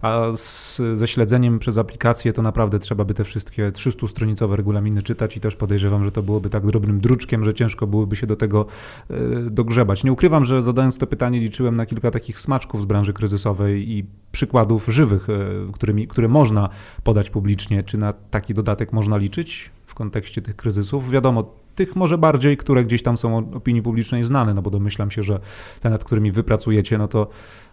a 0.00 0.36
z, 0.36 0.80
ze 0.94 1.08
śledzeniem 1.08 1.58
przez 1.58 1.78
aplikację 1.78 2.32
to 2.32 2.42
naprawdę 2.42 2.78
trzeba 2.78 3.04
by 3.04 3.14
te 3.14 3.24
wszystkie 3.24 3.70
300-stronicowe 3.70 4.54
regulaminy 4.54 5.02
czytać 5.02 5.36
i 5.36 5.40
też 5.40 5.56
podejrzewam, 5.56 6.04
że 6.04 6.12
to 6.12 6.22
byłoby 6.22 6.50
tak 6.50 6.66
drobnym 6.66 7.00
druczkiem, 7.00 7.44
że 7.44 7.54
ciężko 7.54 7.86
byłoby 7.86 8.16
się 8.16 8.26
do 8.26 8.36
tego 8.36 8.66
y, 9.10 9.50
dogrzebać. 9.50 10.04
Nie 10.04 10.12
ukrywam, 10.12 10.44
że 10.44 10.62
zadając 10.62 10.98
to 10.98 11.06
pytanie 11.06 11.40
liczyłem 11.40 11.76
na 11.76 11.86
kilka 11.86 12.10
takich 12.10 12.40
smaczków 12.40 12.82
z 12.82 12.84
branży 12.84 13.12
kryzysowej 13.12 13.90
i 13.90 14.04
przykładów 14.32 14.86
żywych, 14.88 15.28
y, 15.28 15.72
którymi, 15.72 16.08
które 16.08 16.28
można 16.28 16.68
podać 17.04 17.30
publicznie. 17.30 17.82
Czy 17.82 17.98
na 17.98 18.12
taki 18.12 18.54
dodatek 18.54 18.92
można 18.92 19.16
liczyć 19.16 19.70
w 19.86 19.94
kontekście 19.94 20.42
tych 20.42 20.56
kryzysów? 20.56 21.10
Wiadomo, 21.10 21.54
tych 21.74 21.96
może 21.96 22.18
bardziej, 22.18 22.56
które 22.56 22.84
gdzieś 22.84 23.02
tam 23.02 23.18
są 23.18 23.36
opinii 23.36 23.82
publicznej 23.82 24.24
znane, 24.24 24.54
no 24.54 24.62
bo 24.62 24.70
domyślam 24.70 25.10
się, 25.10 25.22
że 25.22 25.40
te, 25.80 25.90
nad 25.90 26.04
którymi 26.04 26.32
wy 26.32 26.42
pracujecie, 26.42 26.98
no 26.98 27.08
to 27.08 27.28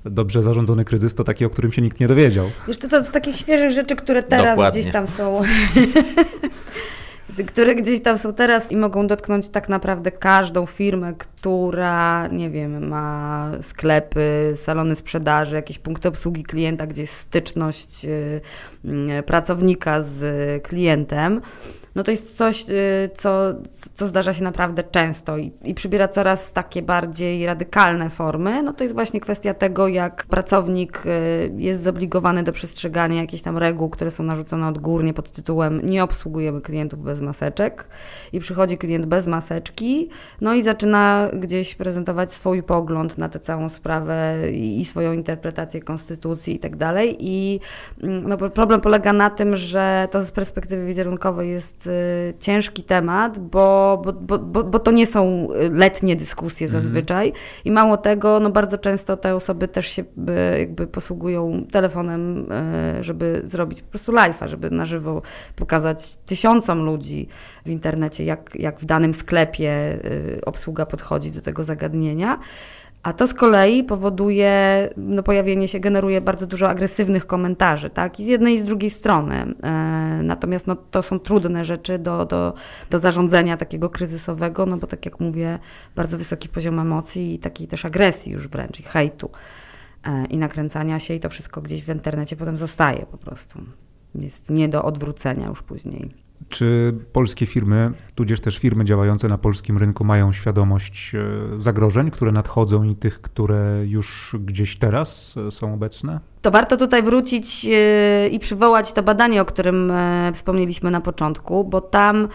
dobrze 0.09 0.43
zarządzony 0.43 0.85
kryzys 0.85 1.15
to 1.15 1.23
taki, 1.23 1.45
o 1.45 1.49
którym 1.49 1.71
się 1.71 1.81
nikt 1.81 1.99
nie 1.99 2.07
dowiedział. 2.07 2.45
Wiesz 2.67 2.77
co, 2.77 2.89
to 2.89 3.03
z 3.03 3.11
takich 3.11 3.35
świeżych 3.35 3.71
rzeczy, 3.71 3.95
które 3.95 4.23
teraz 4.23 4.57
Dokładnie. 4.57 4.81
gdzieś 4.81 4.93
tam 4.93 5.07
są... 5.07 5.41
które 7.47 7.75
gdzieś 7.75 8.01
tam 8.01 8.17
są 8.17 8.33
teraz 8.33 8.71
i 8.71 8.77
mogą 8.77 9.07
dotknąć 9.07 9.49
tak 9.49 9.69
naprawdę 9.69 10.11
każdą 10.11 10.65
firmę, 10.65 11.13
która, 11.17 12.27
nie 12.27 12.49
wiem, 12.49 12.87
ma 12.87 13.51
sklepy, 13.61 14.53
salony 14.55 14.95
sprzedaży, 14.95 15.55
jakieś 15.55 15.79
punkty 15.79 16.07
obsługi 16.07 16.43
klienta, 16.43 16.87
gdzie 16.87 17.01
jest 17.01 17.13
styczność 17.13 18.05
y, 18.05 18.41
y, 19.19 19.23
pracownika 19.23 20.01
z 20.01 20.23
klientem 20.63 21.41
no 21.95 22.03
to 22.03 22.11
jest 22.11 22.37
coś, 22.37 22.65
y, 22.69 23.09
co, 23.15 23.53
co 23.95 24.07
zdarza 24.07 24.33
się 24.33 24.43
naprawdę 24.43 24.83
często 24.83 25.37
i, 25.37 25.51
i 25.63 25.73
przybiera 25.73 26.07
coraz 26.07 26.53
takie 26.53 26.81
bardziej 26.81 27.45
radykalne 27.45 28.09
formy. 28.09 28.63
No 28.63 28.73
to 28.73 28.83
jest 28.83 28.95
właśnie 28.95 29.19
kwestia 29.19 29.53
tego, 29.53 29.87
jak 29.87 30.25
pracownik 30.25 31.03
y, 31.05 31.09
jest 31.57 31.83
zobligowany 31.83 32.43
do 32.43 32.51
przestrzegania 32.51 33.21
jakichś 33.21 33.43
tam 33.43 33.57
reguł, 33.57 33.89
które 33.89 34.11
są 34.11 34.23
narzucone 34.23 34.67
odgórnie 34.67 35.13
pod 35.13 35.31
tytułem 35.31 35.81
nie 35.83 36.03
obsługujemy 36.03 36.61
klientów 36.61 37.03
bez 37.03 37.21
maseczek 37.21 37.87
i 38.33 38.39
przychodzi 38.39 38.77
klient 38.77 39.05
bez 39.05 39.27
maseczki, 39.27 40.09
no 40.41 40.53
i 40.53 40.63
zaczyna 40.63 41.29
gdzieś 41.33 41.75
prezentować 41.75 42.33
swój 42.33 42.63
pogląd 42.63 43.17
na 43.17 43.29
tę 43.29 43.39
całą 43.39 43.69
sprawę 43.69 44.35
i, 44.51 44.85
swoją 44.85 45.13
interpretację 45.13 45.81
konstytucji 45.81 46.55
i 46.55 46.59
tak 46.59 46.75
dalej. 46.75 47.17
I 47.19 47.59
mm, 48.03 48.27
no, 48.27 48.37
problem 48.37 48.81
polega 48.81 49.13
na 49.13 49.29
tym, 49.29 49.55
że 49.55 50.07
to 50.11 50.21
z 50.21 50.31
perspektywy 50.31 50.85
wizerunkowej 50.85 51.49
jest 51.49 51.86
Y, 51.87 52.33
ciężki 52.39 52.83
temat, 52.83 53.39
bo, 53.39 54.01
bo, 54.05 54.39
bo, 54.39 54.63
bo 54.63 54.79
to 54.79 54.91
nie 54.91 55.07
są 55.07 55.47
letnie 55.71 56.15
dyskusje 56.15 56.67
mhm. 56.67 56.83
zazwyczaj 56.83 57.33
i 57.65 57.71
mało 57.71 57.97
tego, 57.97 58.39
no 58.39 58.49
bardzo 58.49 58.77
często 58.77 59.17
te 59.17 59.35
osoby 59.35 59.67
też 59.67 59.87
się 59.87 60.03
jakby 60.59 60.87
posługują 60.87 61.65
telefonem, 61.71 62.51
y, 62.99 63.03
żeby 63.03 63.41
zrobić 63.45 63.81
po 63.81 63.89
prostu 63.89 64.11
live'a, 64.11 64.47
żeby 64.47 64.71
na 64.71 64.85
żywo 64.85 65.21
pokazać 65.55 66.15
tysiącom 66.15 66.85
ludzi 66.85 67.27
w 67.65 67.69
internecie, 67.69 68.25
jak, 68.25 68.51
jak 68.55 68.79
w 68.79 68.85
danym 68.85 69.13
sklepie 69.13 69.99
y, 70.05 70.41
obsługa 70.45 70.85
podchodzi 70.85 71.31
do 71.31 71.41
tego 71.41 71.63
zagadnienia. 71.63 72.39
A 73.07 73.13
to 73.13 73.27
z 73.27 73.33
kolei 73.33 73.83
powoduje, 73.83 74.89
no 74.97 75.23
pojawienie 75.23 75.67
się, 75.67 75.79
generuje 75.79 76.21
bardzo 76.21 76.47
dużo 76.47 76.69
agresywnych 76.69 77.27
komentarzy, 77.27 77.89
tak? 77.89 78.19
I 78.19 78.25
z 78.25 78.27
jednej 78.27 78.55
i 78.55 78.61
z 78.61 78.65
drugiej 78.65 78.89
strony. 78.89 79.35
E, 79.35 79.69
natomiast 80.23 80.67
no, 80.67 80.75
to 80.75 81.03
są 81.03 81.19
trudne 81.19 81.65
rzeczy 81.65 81.99
do, 81.99 82.25
do, 82.25 82.53
do 82.89 82.99
zarządzania 82.99 83.57
takiego 83.57 83.89
kryzysowego, 83.89 84.65
no 84.65 84.77
bo 84.77 84.87
tak 84.87 85.05
jak 85.05 85.19
mówię, 85.19 85.59
bardzo 85.95 86.17
wysoki 86.17 86.49
poziom 86.49 86.79
emocji 86.79 87.33
i 87.33 87.39
takiej 87.39 87.67
też 87.67 87.85
agresji 87.85 88.31
już 88.31 88.47
wręcz 88.47 88.79
i 88.79 88.83
hejtu 88.83 89.29
e, 90.03 90.25
i 90.25 90.37
nakręcania 90.37 90.99
się 90.99 91.13
i 91.13 91.19
to 91.19 91.29
wszystko 91.29 91.61
gdzieś 91.61 91.83
w 91.83 91.89
internecie 91.89 92.35
potem 92.35 92.57
zostaje 92.57 93.05
po 93.11 93.17
prostu. 93.17 93.61
Jest 94.15 94.49
nie 94.49 94.69
do 94.69 94.83
odwrócenia 94.83 95.47
już 95.47 95.63
później. 95.63 96.26
Czy 96.49 96.93
polskie 97.13 97.45
firmy, 97.45 97.91
tudzież 98.15 98.41
też 98.41 98.57
firmy 98.57 98.85
działające 98.85 99.27
na 99.27 99.37
polskim 99.37 99.77
rynku 99.77 100.03
mają 100.03 100.33
świadomość 100.33 101.15
e, 101.15 101.61
zagrożeń, 101.61 102.11
które 102.11 102.31
nadchodzą 102.31 102.83
i 102.83 102.95
tych, 102.95 103.21
które 103.21 103.83
już 103.85 104.35
gdzieś 104.39 104.77
teraz 104.77 105.35
e, 105.47 105.51
są 105.51 105.73
obecne? 105.73 106.19
To 106.41 106.51
warto 106.51 106.77
tutaj 106.77 107.03
wrócić 107.03 107.65
e, 107.65 108.27
i 108.27 108.39
przywołać 108.39 108.91
to 108.91 109.03
badanie, 109.03 109.41
o 109.41 109.45
którym 109.45 109.91
wspomnieliśmy 110.33 110.91
na 110.91 111.01
początku, 111.01 111.63
bo 111.63 111.81
tam 111.81 112.27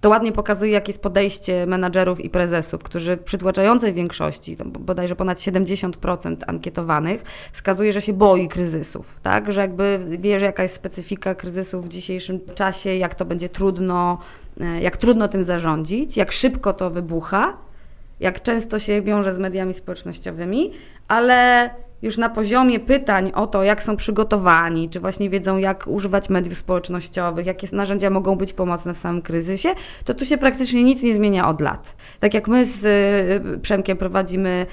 to 0.00 0.08
ładnie 0.08 0.32
pokazuje, 0.32 0.72
jakie 0.72 0.92
jest 0.92 1.02
podejście 1.02 1.66
menadżerów 1.66 2.20
i 2.20 2.30
prezesów, 2.30 2.82
którzy 2.82 3.16
w 3.16 3.22
przytłaczającej 3.22 3.94
większości, 3.94 4.56
bodajże 4.64 5.16
ponad 5.16 5.38
70% 5.38 6.36
ankietowanych, 6.46 7.22
wskazuje, 7.52 7.92
że 7.92 8.02
się 8.02 8.12
boi 8.12 8.48
kryzysów, 8.48 9.20
tak? 9.22 9.52
Że 9.52 9.60
jakby 9.60 10.00
wie, 10.18 10.40
że 10.40 10.46
jaka 10.46 10.62
jest 10.62 10.74
specyfika 10.74 11.34
kryzysów 11.34 11.84
w 11.84 11.88
dzisiejszym 11.88 12.40
czasie, 12.54 12.94
jak 12.94 13.14
to 13.14 13.24
będzie 13.24 13.48
trudno, 13.48 14.18
e, 14.60 14.82
jak 14.82 14.96
trudno 14.96 15.28
tym 15.28 15.42
zarządzić, 15.42 16.16
jak 16.16 16.32
szybko 16.32 16.72
to 16.72 16.90
wybucha, 16.90 17.56
jak 18.20 18.42
często 18.42 18.78
się 18.78 19.02
wiąże 19.02 19.34
z 19.34 19.38
mediami 19.38 19.74
społecznościowymi, 19.74 20.72
ale 21.08 21.70
już 22.02 22.18
na 22.18 22.28
poziomie 22.28 22.80
pytań 22.80 23.32
o 23.34 23.46
to, 23.46 23.62
jak 23.62 23.82
są 23.82 23.96
przygotowani, 23.96 24.90
czy 24.90 25.00
właśnie 25.00 25.30
wiedzą, 25.30 25.56
jak 25.56 25.86
używać 25.86 26.28
mediów 26.28 26.58
społecznościowych, 26.58 27.46
jakie 27.46 27.68
narzędzia 27.72 28.10
mogą 28.10 28.36
być 28.36 28.52
pomocne 28.52 28.94
w 28.94 28.98
samym 28.98 29.22
kryzysie, 29.22 29.68
to 30.04 30.14
tu 30.14 30.24
się 30.24 30.38
praktycznie 30.38 30.84
nic 30.84 31.02
nie 31.02 31.14
zmienia 31.14 31.48
od 31.48 31.60
lat. 31.60 31.96
Tak 32.20 32.34
jak 32.34 32.48
my 32.48 32.64
z 32.64 32.84
y, 32.84 33.58
Przemkiem 33.58 33.96
prowadzimy 33.96 34.66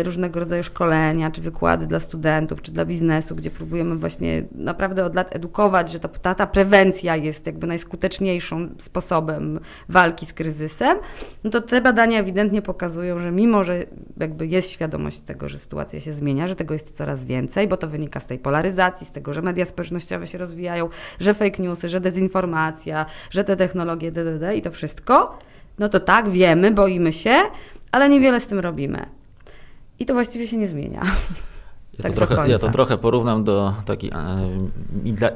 y, 0.00 0.02
różnego 0.02 0.40
rodzaju 0.40 0.62
szkolenia, 0.62 1.30
czy 1.30 1.40
wykłady 1.40 1.86
dla 1.86 2.00
studentów, 2.00 2.62
czy 2.62 2.72
dla 2.72 2.84
biznesu, 2.84 3.36
gdzie 3.36 3.50
próbujemy 3.50 3.96
właśnie 3.96 4.42
naprawdę 4.54 5.04
od 5.04 5.14
lat 5.14 5.36
edukować, 5.36 5.92
że 5.92 6.00
ta, 6.00 6.34
ta 6.34 6.46
prewencja 6.46 7.16
jest 7.16 7.46
jakby 7.46 7.66
najskuteczniejszym 7.66 8.74
sposobem 8.78 9.60
walki 9.88 10.26
z 10.26 10.32
kryzysem, 10.32 10.98
no 11.44 11.50
to 11.50 11.60
te 11.60 11.80
badania 11.80 12.18
ewidentnie 12.18 12.62
pokazują, 12.62 13.18
że 13.18 13.32
mimo, 13.32 13.64
że 13.64 13.84
jakby 14.16 14.46
jest 14.46 14.70
świadomość 14.70 15.20
tego, 15.20 15.48
że 15.48 15.58
sytuacja 15.58 16.00
się 16.00 16.12
zmienia, 16.12 16.33
że 16.48 16.56
tego 16.56 16.74
jest 16.74 16.96
coraz 16.96 17.24
więcej, 17.24 17.68
bo 17.68 17.76
to 17.76 17.88
wynika 17.88 18.20
z 18.20 18.26
tej 18.26 18.38
polaryzacji, 18.38 19.06
z 19.06 19.12
tego, 19.12 19.34
że 19.34 19.42
media 19.42 19.66
społecznościowe 19.66 20.26
się 20.26 20.38
rozwijają, 20.38 20.88
że 21.20 21.34
fake 21.34 21.62
newsy, 21.62 21.88
że 21.88 22.00
dezinformacja, 22.00 23.06
że 23.30 23.44
te 23.44 23.56
technologie, 23.56 24.12
ddd 24.12 24.56
i 24.56 24.62
to 24.62 24.70
wszystko, 24.70 25.38
no 25.78 25.88
to 25.88 26.00
tak, 26.00 26.28
wiemy, 26.28 26.70
boimy 26.70 27.12
się, 27.12 27.34
ale 27.92 28.08
niewiele 28.08 28.40
z 28.40 28.46
tym 28.46 28.58
robimy. 28.58 29.06
I 29.98 30.06
to 30.06 30.14
właściwie 30.14 30.48
się 30.48 30.56
nie 30.56 30.68
zmienia. 30.68 31.02
Ja, 31.98 32.02
tak 32.02 32.12
to, 32.12 32.26
trochę, 32.26 32.48
ja 32.48 32.58
to 32.58 32.70
trochę 32.70 32.98
porównam 32.98 33.44
do 33.44 33.74
takiego 33.84 34.16
e, 34.16 34.58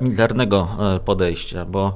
militarnego 0.00 0.68
e, 0.96 1.00
podejścia, 1.00 1.64
bo 1.64 1.94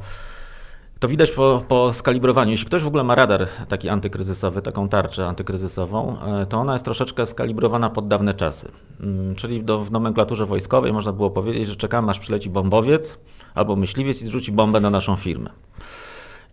to 1.02 1.08
widać 1.08 1.30
po, 1.30 1.64
po 1.68 1.92
skalibrowaniu. 1.92 2.50
Jeśli 2.50 2.66
ktoś 2.66 2.82
w 2.82 2.86
ogóle 2.86 3.04
ma 3.04 3.14
radar 3.14 3.48
taki 3.68 3.88
antykryzysowy, 3.88 4.62
taką 4.62 4.88
tarczę 4.88 5.26
antykryzysową, 5.26 6.16
e, 6.20 6.46
to 6.46 6.58
ona 6.58 6.72
jest 6.72 6.84
troszeczkę 6.84 7.26
skalibrowana 7.26 7.90
pod 7.90 8.08
dawne 8.08 8.34
czasy. 8.34 8.68
Mm, 9.00 9.34
czyli 9.34 9.64
do, 9.64 9.80
w 9.84 9.92
nomenklaturze 9.92 10.46
wojskowej 10.46 10.92
można 10.92 11.12
było 11.12 11.30
powiedzieć, 11.30 11.68
że 11.68 11.76
czekamy 11.76 12.10
aż 12.10 12.18
przyleci 12.18 12.50
bombowiec 12.50 13.18
albo 13.54 13.76
myśliwiec 13.76 14.22
i 14.22 14.26
zrzuci 14.26 14.52
bombę 14.52 14.80
na 14.80 14.90
naszą 14.90 15.16
firmę. 15.16 15.50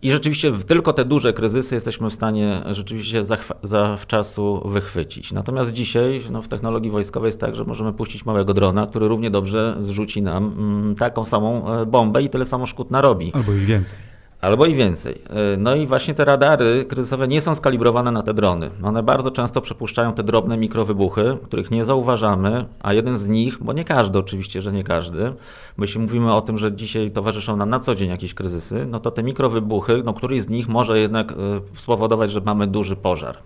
I 0.02 0.12
rzeczywiście 0.12 0.52
tylko 0.52 0.92
te 0.92 1.04
duże 1.04 1.32
kryzysy 1.32 1.74
jesteśmy 1.74 2.10
w 2.10 2.14
stanie 2.14 2.62
rzeczywiście 2.70 3.22
zawczasu 3.62 4.62
wychwycić. 4.64 5.32
Natomiast 5.32 5.72
dzisiaj 5.72 6.20
no, 6.30 6.42
w 6.42 6.48
technologii 6.48 6.90
wojskowej 6.90 7.28
jest 7.28 7.40
tak, 7.40 7.54
że 7.54 7.64
możemy 7.64 7.92
puścić 7.92 8.24
małego 8.24 8.54
drona, 8.54 8.86
który 8.86 9.08
równie 9.08 9.30
dobrze 9.30 9.76
zrzuci 9.80 10.22
nam 10.22 10.54
mm, 10.58 10.94
taką 10.94 11.24
samą 11.24 11.80
e, 11.80 11.86
bombę 11.86 12.22
i 12.22 12.28
tyle 12.28 12.44
samo 12.44 12.66
szkód 12.66 12.90
narobi. 12.90 13.32
Albo 13.34 13.52
i 13.52 13.58
więcej. 13.58 14.09
Albo 14.40 14.66
i 14.66 14.74
więcej. 14.74 15.22
E, 15.30 15.56
No 15.56 15.74
i 15.74 15.86
właśnie 15.86 16.14
te 16.14 16.24
radary 16.24 16.84
kryzysowe 16.84 17.28
nie 17.28 17.40
są 17.40 17.54
skalibrowane 17.54 18.10
na 18.10 18.22
te 18.22 18.34
drony. 18.34 18.70
One 18.82 19.02
bardzo 19.02 19.30
często 19.30 19.60
przepuszczają 19.60 20.12
te 20.12 20.22
drobne 20.22 20.56
mikrowybuchy, 20.56 21.38
których 21.44 21.70
nie 21.70 21.84
zauważamy, 21.84 22.64
a 22.82 22.92
jeden 22.92 23.18
z 23.18 23.28
nich, 23.28 23.58
bo 23.60 23.72
nie 23.72 23.84
każdy 23.84 24.18
oczywiście, 24.18 24.60
że 24.60 24.72
nie 24.72 24.84
każdy, 24.84 25.32
bo 25.78 25.86
mówimy 25.98 26.34
o 26.34 26.40
tym, 26.40 26.58
że 26.58 26.72
dzisiaj 26.72 27.10
towarzyszą 27.10 27.56
nam 27.56 27.70
na 27.70 27.80
co 27.80 27.94
dzień 27.94 28.10
jakieś 28.10 28.34
kryzysy, 28.34 28.86
no 28.86 29.00
to 29.00 29.10
te 29.10 29.22
mikrowybuchy, 29.22 30.02
no 30.04 30.14
któryś 30.14 30.42
z 30.42 30.48
nich 30.48 30.68
może 30.68 31.00
jednak 31.00 31.32
e, 31.32 31.34
spowodować, 31.74 32.30
że 32.30 32.40
mamy 32.40 32.66
duży 32.66 32.96
pożar. 32.96 33.38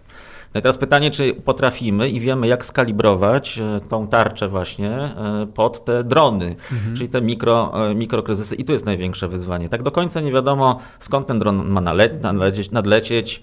No 0.55 0.59
i 0.59 0.63
teraz 0.63 0.79
pytanie, 0.79 1.11
czy 1.11 1.35
potrafimy 1.35 2.09
i 2.09 2.21
wiemy, 2.21 2.47
jak 2.47 2.65
skalibrować 2.65 3.59
e, 3.59 3.81
tą 3.89 4.09
tarczę 4.09 4.49
właśnie 4.49 4.91
e, 4.91 5.47
pod 5.55 5.85
te 5.85 6.05
drony, 6.05 6.57
czyli 6.97 7.09
te 7.09 7.23
mikro, 7.23 7.89
e, 7.91 7.95
mikrokryzysy. 7.95 8.55
I 8.55 8.65
tu 8.65 8.73
jest 8.73 8.87
największe 8.87 9.29
wyzwanie. 9.29 9.69
Tak 9.69 9.83
do 9.83 9.91
końca 9.91 10.21
nie 10.21 10.33
wiadomo, 10.33 10.81
skąd 10.99 11.27
ten 11.27 11.39
dron 11.39 11.69
ma 11.69 11.81
nale- 11.81 12.21
nadlecieć, 12.23 12.71
nadlecieć, 12.71 13.43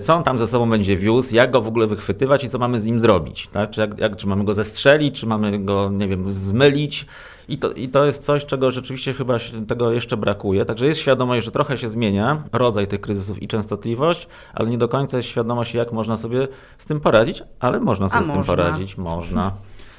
co 0.00 0.14
on 0.14 0.22
tam 0.22 0.38
ze 0.38 0.46
sobą 0.46 0.70
będzie 0.70 0.96
wiózł, 0.96 1.34
jak 1.34 1.50
go 1.50 1.60
w 1.60 1.68
ogóle 1.68 1.86
wychwytywać 1.86 2.44
i 2.44 2.48
co 2.48 2.58
mamy 2.58 2.80
z 2.80 2.86
nim 2.86 3.00
zrobić. 3.00 3.46
Tak? 3.46 3.70
Czy, 3.70 3.80
jak, 3.80 3.98
jak, 3.98 4.16
czy 4.16 4.26
mamy 4.26 4.44
go 4.44 4.54
zestrzelić, 4.54 5.20
czy 5.20 5.26
mamy 5.26 5.58
go, 5.58 5.90
nie 5.90 6.08
wiem, 6.08 6.32
zmylić. 6.32 7.06
I 7.48 7.58
to, 7.58 7.72
I 7.72 7.88
to 7.88 8.06
jest 8.06 8.24
coś, 8.24 8.46
czego 8.46 8.70
rzeczywiście 8.70 9.12
chyba 9.12 9.38
tego 9.68 9.92
jeszcze 9.92 10.16
brakuje. 10.16 10.64
Także 10.64 10.86
jest 10.86 11.00
świadomość, 11.00 11.44
że 11.44 11.50
trochę 11.50 11.78
się 11.78 11.88
zmienia 11.88 12.42
rodzaj 12.52 12.86
tych 12.86 13.00
kryzysów 13.00 13.42
i 13.42 13.48
częstotliwość, 13.48 14.28
ale 14.54 14.70
nie 14.70 14.78
do 14.78 14.88
końca 14.88 15.16
jest 15.16 15.28
świadomość, 15.28 15.74
jak 15.74 15.92
można 15.92 16.16
sobie 16.16 16.48
z 16.78 16.86
tym 16.86 17.00
poradzić, 17.00 17.42
ale 17.60 17.80
można 17.80 18.08
sobie 18.08 18.20
A 18.20 18.24
z 18.24 18.26
tym 18.26 18.36
można. 18.36 18.56
poradzić. 18.56 18.96
Można. 18.98 19.52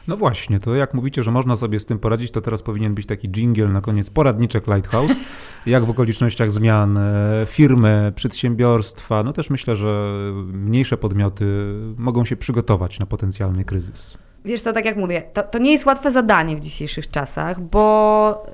No 0.08 0.18
właśnie, 0.18 0.60
to 0.60 0.76
jak 0.76 0.94
mówicie, 0.94 1.24
że 1.24 1.32
można 1.32 1.58
sobie 1.58 1.80
z 1.80 1.86
tym 1.86 2.00
poradzić, 2.00 2.32
to 2.32 2.42
teraz 2.42 2.62
powinien 2.62 2.96
być 2.96 3.06
taki 3.06 3.30
jingle 3.30 3.68
na 3.68 3.82
koniec, 3.82 4.10
poradniczek 4.10 4.68
Lighthouse, 4.68 5.16
jak 5.66 5.86
w 5.86 5.90
okolicznościach 5.90 6.52
zmian 6.52 6.98
e, 6.98 7.46
firmy, 7.46 8.14
przedsiębiorstwa, 8.16 9.24
no 9.24 9.34
też 9.34 9.50
myślę, 9.50 9.76
że 9.76 10.14
mniejsze 10.46 10.98
podmioty 10.98 11.76
mogą 11.98 12.26
się 12.26 12.36
przygotować 12.38 13.00
na 13.00 13.06
potencjalny 13.06 13.66
kryzys. 13.66 14.18
Wiesz 14.46 14.62
co, 14.62 14.74
tak 14.74 14.86
jak 14.86 14.98
mówię, 14.98 15.22
to, 15.34 15.44
to 15.44 15.58
nie 15.58 15.72
jest 15.72 15.86
łatwe 15.86 16.12
zadanie 16.12 16.56
w 16.56 16.60
dzisiejszych 16.60 17.12
czasach, 17.12 17.62
bo 17.62 18.46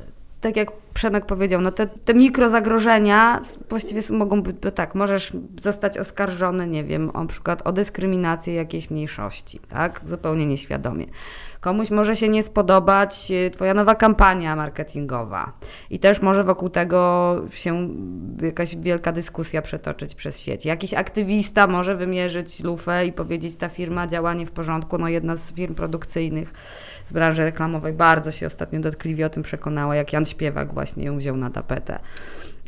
tak 0.41 0.57
jak 0.57 0.71
Przemek 0.93 1.25
powiedział, 1.25 1.61
no 1.61 1.71
te, 1.71 1.87
te 1.87 2.13
mikrozagrożenia 2.13 3.41
właściwie 3.69 4.01
mogą 4.11 4.41
być, 4.41 4.55
tak, 4.75 4.95
możesz 4.95 5.33
zostać 5.61 5.97
oskarżony, 5.97 6.67
nie 6.67 6.83
wiem, 6.83 7.11
na 7.13 7.25
przykład 7.25 7.61
o 7.67 7.71
dyskryminację 7.71 8.53
jakiejś 8.53 8.89
mniejszości, 8.89 9.59
tak, 9.69 10.01
zupełnie 10.05 10.45
nieświadomie. 10.45 11.05
Komuś 11.61 11.91
może 11.91 12.15
się 12.15 12.29
nie 12.29 12.43
spodobać 12.43 13.31
y, 13.31 13.49
twoja 13.49 13.73
nowa 13.73 13.95
kampania 13.95 14.55
marketingowa 14.55 15.53
i 15.89 15.99
też 15.99 16.21
może 16.21 16.43
wokół 16.43 16.69
tego 16.69 17.35
się 17.51 17.89
jakaś 18.41 18.75
wielka 18.75 19.11
dyskusja 19.11 19.61
przetoczyć 19.61 20.15
przez 20.15 20.39
sieć. 20.39 20.65
Jakiś 20.65 20.93
aktywista 20.93 21.67
może 21.67 21.95
wymierzyć 21.95 22.63
lufę 22.63 23.05
i 23.05 23.13
powiedzieć, 23.13 23.55
ta 23.55 23.69
firma 23.69 24.07
działa 24.07 24.33
nie 24.33 24.45
w 24.45 24.51
porządku, 24.51 24.97
no 24.97 25.07
jedna 25.07 25.35
z 25.35 25.53
firm 25.53 25.75
produkcyjnych 25.75 26.53
z 27.11 27.13
branży 27.13 27.43
reklamowej 27.43 27.93
bardzo 27.93 28.31
się 28.31 28.47
ostatnio 28.47 28.79
dotkliwie 28.79 29.25
o 29.25 29.29
tym 29.29 29.43
przekonała, 29.43 29.95
jak 29.95 30.13
Jan 30.13 30.25
Śpiewak 30.25 30.73
właśnie 30.73 31.05
ją 31.05 31.17
wziął 31.17 31.37
na 31.37 31.49
tapetę 31.49 31.99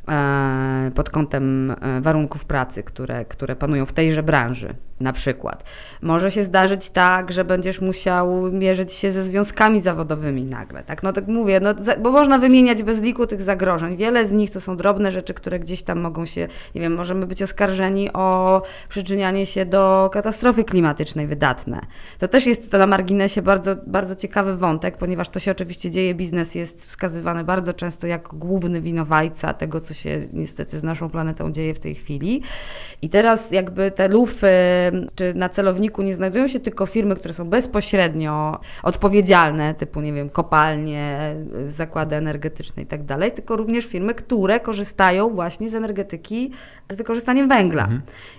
e, 0.10 0.92
pod 0.96 1.10
kątem 1.10 1.72
e, 1.72 2.02
warunków 2.02 2.46
pracy, 2.46 2.84
które, 2.84 3.26
które 3.26 3.56
panują 3.56 3.86
w 3.86 3.94
tejże 3.94 4.24
branży, 4.24 4.76
na 5.04 5.14
przykład. 5.14 5.64
Może 6.02 6.32
się 6.32 6.44
zdarzyć 6.44 6.90
tak, 6.90 7.32
że 7.32 7.46
będziesz 7.46 7.82
musiał 7.82 8.52
mierzyć 8.52 8.94
się 8.94 9.12
ze 9.12 9.24
związkami 9.24 9.82
zawodowymi 9.82 10.44
nagle, 10.44 10.84
tak? 10.84 11.04
No 11.04 11.14
tak 11.14 11.28
mówię, 11.28 11.60
no, 11.60 11.74
bo 12.02 12.12
można 12.12 12.40
wymieniać 12.40 12.84
bez 12.84 13.02
liku 13.02 13.28
tych 13.28 13.42
zagrożeń. 13.42 13.96
Wiele 13.96 14.28
z 14.28 14.32
nich 14.32 14.52
to 14.52 14.62
są 14.62 14.78
drobne 14.78 15.12
rzeczy, 15.12 15.34
które 15.34 15.60
gdzieś 15.60 15.84
tam 15.84 16.00
mogą 16.00 16.26
się, 16.26 16.48
nie 16.76 16.82
wiem, 16.82 16.96
możemy 16.96 17.28
być 17.28 17.44
oskarżeni 17.44 18.14
o 18.14 18.62
przyczynianie 18.90 19.46
się 19.46 19.66
do 19.66 20.10
katastrofy 20.14 20.64
klimatycznej 20.64 21.28
wydatne. 21.28 21.82
To 22.20 22.28
też 22.28 22.46
jest 22.46 22.72
to 22.72 22.78
na 22.78 22.88
marginesie 22.88 23.42
bardzo, 23.42 23.76
bardzo 23.88 24.16
ciekawy 24.16 24.58
wątek, 24.58 24.98
ponieważ 24.98 25.30
to 25.30 25.40
się 25.40 25.52
oczywiście 25.52 25.92
dzieje, 25.92 26.16
biznes 26.16 26.56
jest 26.56 26.88
wskazywany 26.88 27.44
bardzo 27.44 27.74
często 27.74 28.08
jako 28.08 28.38
główny 28.38 28.82
winowajca 28.82 29.54
tego, 29.54 29.80
co 29.80 29.94
się 29.94 30.28
niestety 30.34 30.80
z 30.80 30.84
naszą 30.84 31.10
planetą 31.10 31.52
dzieje 31.52 31.74
w 31.74 31.80
tej 31.80 31.96
chwili. 31.96 32.42
I 33.02 33.10
teraz 33.10 33.52
jakby 33.52 33.92
te 33.92 34.08
lufy, 34.08 34.54
czy 35.16 35.34
na 35.34 35.50
celowniku 35.50 36.02
nie 36.02 36.16
znajdują 36.16 36.48
się 36.48 36.60
tylko 36.60 36.86
firmy, 36.86 37.16
które 37.16 37.34
są 37.34 37.46
bezpośrednio 37.46 38.60
odpowiedzialne, 38.84 39.74
typu, 39.74 40.02
nie 40.02 40.14
wiem, 40.14 40.30
kopalnie, 40.30 41.36
zakłady 41.70 42.16
energetyczne 42.16 42.84
i 42.84 42.86
tak 42.86 43.04
tylko 43.32 43.56
również 43.56 43.86
firmy, 43.86 44.14
które 44.14 44.60
korzystają 44.60 45.30
właśnie 45.30 45.70
z 45.70 45.76
energetyki 45.76 46.52
z 46.92 46.96
wykorzystaniem 46.96 47.50
węgla. 47.50 47.88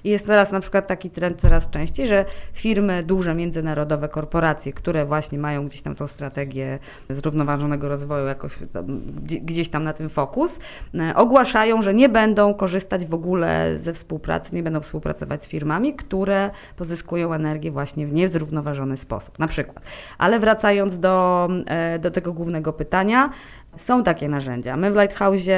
I 0.05 0.11
jest 0.11 0.27
teraz 0.27 0.53
na 0.53 0.61
przykład 0.61 0.87
taki 0.87 1.11
trend 1.11 1.41
coraz 1.41 1.71
częściej, 1.71 2.07
że 2.07 2.25
firmy 2.53 3.03
duże, 3.03 3.35
międzynarodowe, 3.35 4.09
korporacje, 4.09 4.73
które 4.73 5.05
właśnie 5.05 5.39
mają 5.39 5.67
gdzieś 5.69 5.83
tam 5.83 5.95
tą 5.95 6.07
strategię 6.07 6.79
zrównoważonego 7.11 7.89
rozwoju, 7.89 8.27
jakoś 8.27 8.53
tam, 8.73 9.01
gdzie- 9.25 9.41
gdzieś 9.41 9.69
tam 9.69 9.85
na 9.85 9.93
tym 9.93 10.09
fokus, 10.09 10.59
e, 10.95 11.15
ogłaszają, 11.17 11.83
że 11.83 11.95
nie 11.95 12.09
będą 12.09 12.55
korzystać 12.55 13.07
w 13.07 13.15
ogóle 13.15 13.79
ze 13.79 13.93
współpracy, 13.93 14.55
nie 14.57 14.63
będą 14.63 14.81
współpracować 14.81 15.43
z 15.43 15.49
firmami, 15.49 15.95
które 15.95 16.51
pozyskują 16.77 17.33
energię 17.35 17.71
właśnie 17.71 18.07
w 18.07 18.13
niezrównoważony 18.13 18.97
sposób, 18.97 19.39
na 19.39 19.49
przykład. 19.49 19.85
Ale 20.19 20.41
wracając 20.41 20.99
do, 20.99 21.49
e, 21.67 21.99
do 21.99 22.11
tego 22.11 22.33
głównego 22.33 22.73
pytania, 22.73 23.31
są 23.77 24.03
takie 24.03 24.29
narzędzia. 24.29 24.77
My 24.77 24.91
w 24.91 24.95
Lighthouse'ie 24.95 25.57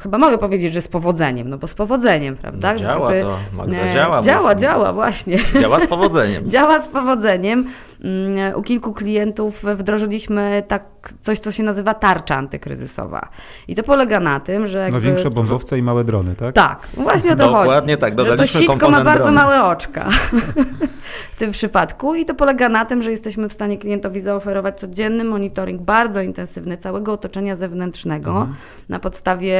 chyba 0.00 0.18
mogę 0.18 0.38
powiedzieć, 0.38 0.72
że 0.72 0.80
z 0.80 0.88
powodzeniem, 0.88 1.48
no 1.48 1.58
bo 1.58 1.66
z 1.66 1.74
powodzeniem, 1.74 2.36
prawda? 2.36 2.72
No 2.72 2.78
działa 2.78 3.14
Jakby, 3.14 3.30
to, 3.30 3.56
Magda, 3.56 3.76
e, 3.76 3.94
działa, 3.94 4.20
Działa, 4.20 4.54
działa, 4.54 4.92
właśnie. 4.92 5.38
Działa 5.60 5.80
z 5.80 5.86
powodzeniem. 5.86 6.48
Działa 6.50 6.82
z 6.82 6.88
powodzeniem. 6.88 7.66
Mm, 8.04 8.54
U 8.56 8.62
kilku 8.62 8.92
klientów 8.92 9.62
wdrożyliśmy 9.76 10.62
tak 10.68 10.84
coś, 11.20 11.38
co 11.38 11.52
się 11.52 11.62
nazywa 11.62 11.94
tarcza 11.94 12.36
antykryzysowa. 12.36 13.28
I 13.68 13.74
to 13.74 13.82
polega 13.82 14.20
na 14.20 14.40
tym, 14.40 14.66
że. 14.66 14.78
No 14.78 14.84
jakby- 14.84 15.00
większe 15.00 15.30
bombowce 15.30 15.78
i 15.78 15.82
małe 15.82 16.04
drony, 16.04 16.34
tak? 16.34 16.54
Tak, 16.54 16.88
właśnie 16.96 17.32
o 17.32 17.36
to 17.36 17.44
chodzi. 17.48 17.58
Dokładnie 17.68 17.96
tak, 17.96 18.10
Że 18.12 18.16
to 18.16 18.24
dodaliśmy 18.24 18.60
sitko 18.60 18.90
ma 18.90 19.04
bardzo 19.04 19.22
dronu. 19.22 19.38
małe 19.38 19.64
oczka 19.64 20.08
w 21.32 21.36
tym 21.38 21.50
przypadku 21.50 22.14
i 22.14 22.24
to 22.24 22.34
polega 22.34 22.68
na 22.68 22.84
tym, 22.84 23.02
że 23.02 23.10
jesteśmy 23.10 23.48
w 23.48 23.52
stanie 23.52 23.78
klientowi 23.78 24.20
zaoferować 24.20 24.80
codzienny 24.80 25.24
monitoring 25.24 25.82
bardzo 25.82 26.20
intensywny 26.22 26.76
całego 26.76 27.12
otoczenia 27.12 27.56
zewnętrznego 27.56 28.30
Mhm. 28.30 28.54
na 28.88 28.98
podstawie 28.98 29.58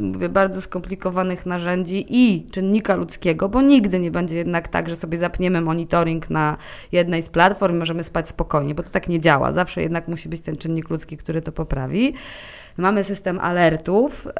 mówię, 0.00 0.28
bardzo 0.28 0.62
skomplikowanych 0.62 1.46
narzędzi 1.46 2.06
i 2.08 2.46
czynnika 2.50 2.94
ludzkiego, 2.96 3.48
bo 3.48 3.62
nigdy 3.62 4.00
nie 4.00 4.10
będzie 4.10 4.36
jednak 4.36 4.68
tak, 4.68 4.88
że 4.88 4.96
sobie 4.96 5.18
zapniemy 5.18 5.60
monitoring 5.60 6.30
na 6.30 6.56
jednej 6.92 7.22
z 7.22 7.27
platform 7.28 7.74
i 7.74 7.78
możemy 7.78 8.04
spać 8.04 8.28
spokojnie, 8.28 8.74
bo 8.74 8.82
to 8.82 8.90
tak 8.90 9.08
nie 9.08 9.20
działa. 9.20 9.52
Zawsze 9.52 9.82
jednak 9.82 10.08
musi 10.08 10.28
być 10.28 10.40
ten 10.40 10.56
czynnik 10.56 10.90
ludzki, 10.90 11.16
który 11.16 11.42
to 11.42 11.52
poprawi. 11.52 12.14
Mamy 12.78 13.04
system 13.04 13.40
alertów. 13.40 14.26
e, 14.26 14.30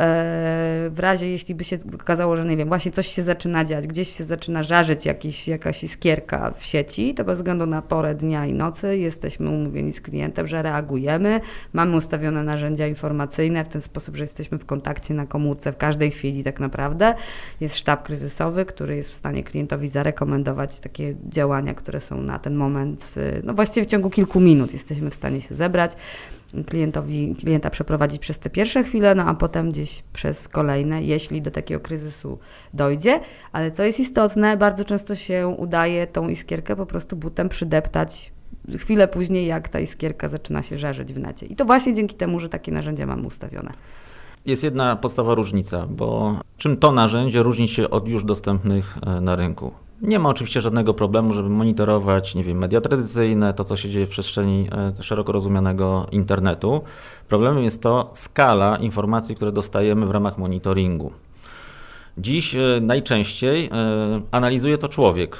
W 0.91 0.99
razie, 0.99 1.31
jeśli 1.31 1.55
by 1.55 1.65
się 1.65 1.79
okazało, 1.95 2.37
że 2.37 2.45
nie 2.45 2.57
wiem, 2.57 2.69
właśnie 2.69 2.93
coś 2.93 3.07
się 3.07 3.23
zaczyna 3.23 3.65
dziać, 3.65 3.87
gdzieś 3.87 4.17
się 4.17 4.25
zaczyna 4.25 4.63
żarzyć 4.63 5.07
jakiś, 5.07 5.49
jakaś 5.49 5.85
iskierka 5.85 6.51
w 6.51 6.65
sieci, 6.65 7.15
to 7.15 7.25
bez 7.25 7.39
względu 7.39 7.67
na 7.67 7.83
porę 7.83 8.15
dnia 8.15 8.47
i 8.47 8.53
nocy 8.53 8.99
jesteśmy 8.99 9.51
umówieni 9.51 9.93
z 9.93 10.01
klientem, 10.01 10.47
że 10.47 10.63
reagujemy. 10.63 11.41
Mamy 11.73 11.97
ustawione 11.97 12.45
narzędzia 12.45 12.87
informacyjne 12.87 13.65
w 13.65 13.69
ten 13.69 13.81
sposób, 13.81 14.17
że 14.17 14.25
jesteśmy 14.25 14.59
w 14.59 14.65
kontakcie 14.67 15.15
na 15.15 15.27
komórce 15.27 15.73
w 15.73 15.77
każdej 15.77 16.11
chwili 16.11 16.45
tak 16.45 16.61
naprawdę. 16.61 17.15
Jest 17.61 17.77
sztab 17.77 18.03
kryzysowy, 18.03 18.65
który 18.65 18.97
jest 18.97 19.11
w 19.11 19.15
stanie 19.15 19.43
klientowi 19.43 19.89
zarekomendować 19.89 20.81
takie 20.81 21.15
działania, 21.29 21.75
które 21.75 22.01
są 22.01 22.23
na 22.23 22.39
ten 22.39 22.55
moment, 22.55 23.15
y, 23.17 23.43
no 23.45 23.55
właściwie 23.55 23.85
w 23.85 23.89
ciągu 23.89 24.11
kilku 24.11 24.41
minut 24.41 24.73
jesteśmy 24.73 25.11
w 25.11 25.15
stanie 25.15 25.41
się 25.41 25.55
zebrać 25.55 25.97
klientowi, 26.67 27.35
klienta 27.39 27.71
przeprowadzić 27.71 28.19
przez 28.19 28.39
te 28.39 28.51
pierwsze 28.51 28.85
chwile, 28.85 29.15
no 29.15 29.25
a 29.25 29.35
potem 29.35 29.73
gdzieś 29.73 30.03
przez 30.13 30.49
kolejne, 30.49 31.03
jeśli 31.03 31.43
do 31.43 31.51
takiego 31.51 31.81
kryzysu 31.81 32.39
dojdzie. 32.75 33.21
Ale 33.53 33.71
co 33.71 33.83
jest 33.83 34.01
istotne, 34.01 34.57
bardzo 34.57 34.85
często 34.85 35.17
się 35.17 35.49
udaje 35.59 36.07
tą 36.07 36.29
iskierkę 36.29 36.77
po 36.77 36.87
prostu 36.87 37.17
butem 37.17 37.49
przydeptać 37.49 38.33
chwilę 38.79 39.09
później, 39.09 39.47
jak 39.47 39.69
ta 39.69 39.81
iskierka 39.81 40.29
zaczyna 40.29 40.63
się 40.63 40.79
żarzyć 40.79 41.13
w 41.13 41.19
necie. 41.19 41.47
I 41.47 41.57
to 41.57 41.65
właśnie 41.65 41.95
dzięki 41.95 42.17
temu, 42.17 42.41
że 42.41 42.49
takie 42.49 42.73
narzędzia 42.73 43.07
mamy 43.07 43.27
ustawione. 43.27 43.73
Jest 44.47 44.65
jedna 44.65 44.97
podstawowa 44.97 45.35
różnica, 45.35 45.87
bo 45.91 46.37
czym 46.57 46.77
to 46.77 46.93
narzędzie 46.93 47.43
różni 47.43 47.69
się 47.69 47.91
od 47.91 48.09
już 48.09 48.25
dostępnych 48.25 48.99
e, 49.07 49.21
na 49.21 49.37
rynku? 49.37 49.73
Nie 50.03 50.19
ma 50.19 50.29
oczywiście 50.29 50.61
żadnego 50.61 50.95
problemu, 50.95 51.33
żeby 51.33 51.49
monitorować, 51.49 52.35
nie 52.35 52.45
wiem, 52.45 52.59
media 52.59 52.81
tradycyjne, 52.81 53.55
to 53.55 53.65
co 53.65 53.77
się 53.77 53.89
dzieje 53.91 54.07
w 54.07 54.09
przestrzeni 54.09 54.69
e, 54.99 55.03
szeroko 55.03 55.33
rozumianego 55.33 56.07
internetu. 56.13 56.83
Problemem 57.29 57.65
jest 57.65 57.83
to 57.83 58.11
skala 58.15 58.77
informacji, 58.77 59.35
które 59.35 59.53
dostajemy 59.53 60.07
w 60.07 60.11
ramach 60.11 60.39
monitoringu. 60.39 61.13
Dziś 62.19 62.55
e, 62.55 62.61
najczęściej 62.83 63.67
e, 63.67 63.71
analizuje 64.31 64.79
to 64.79 64.89
człowiek. 64.89 65.37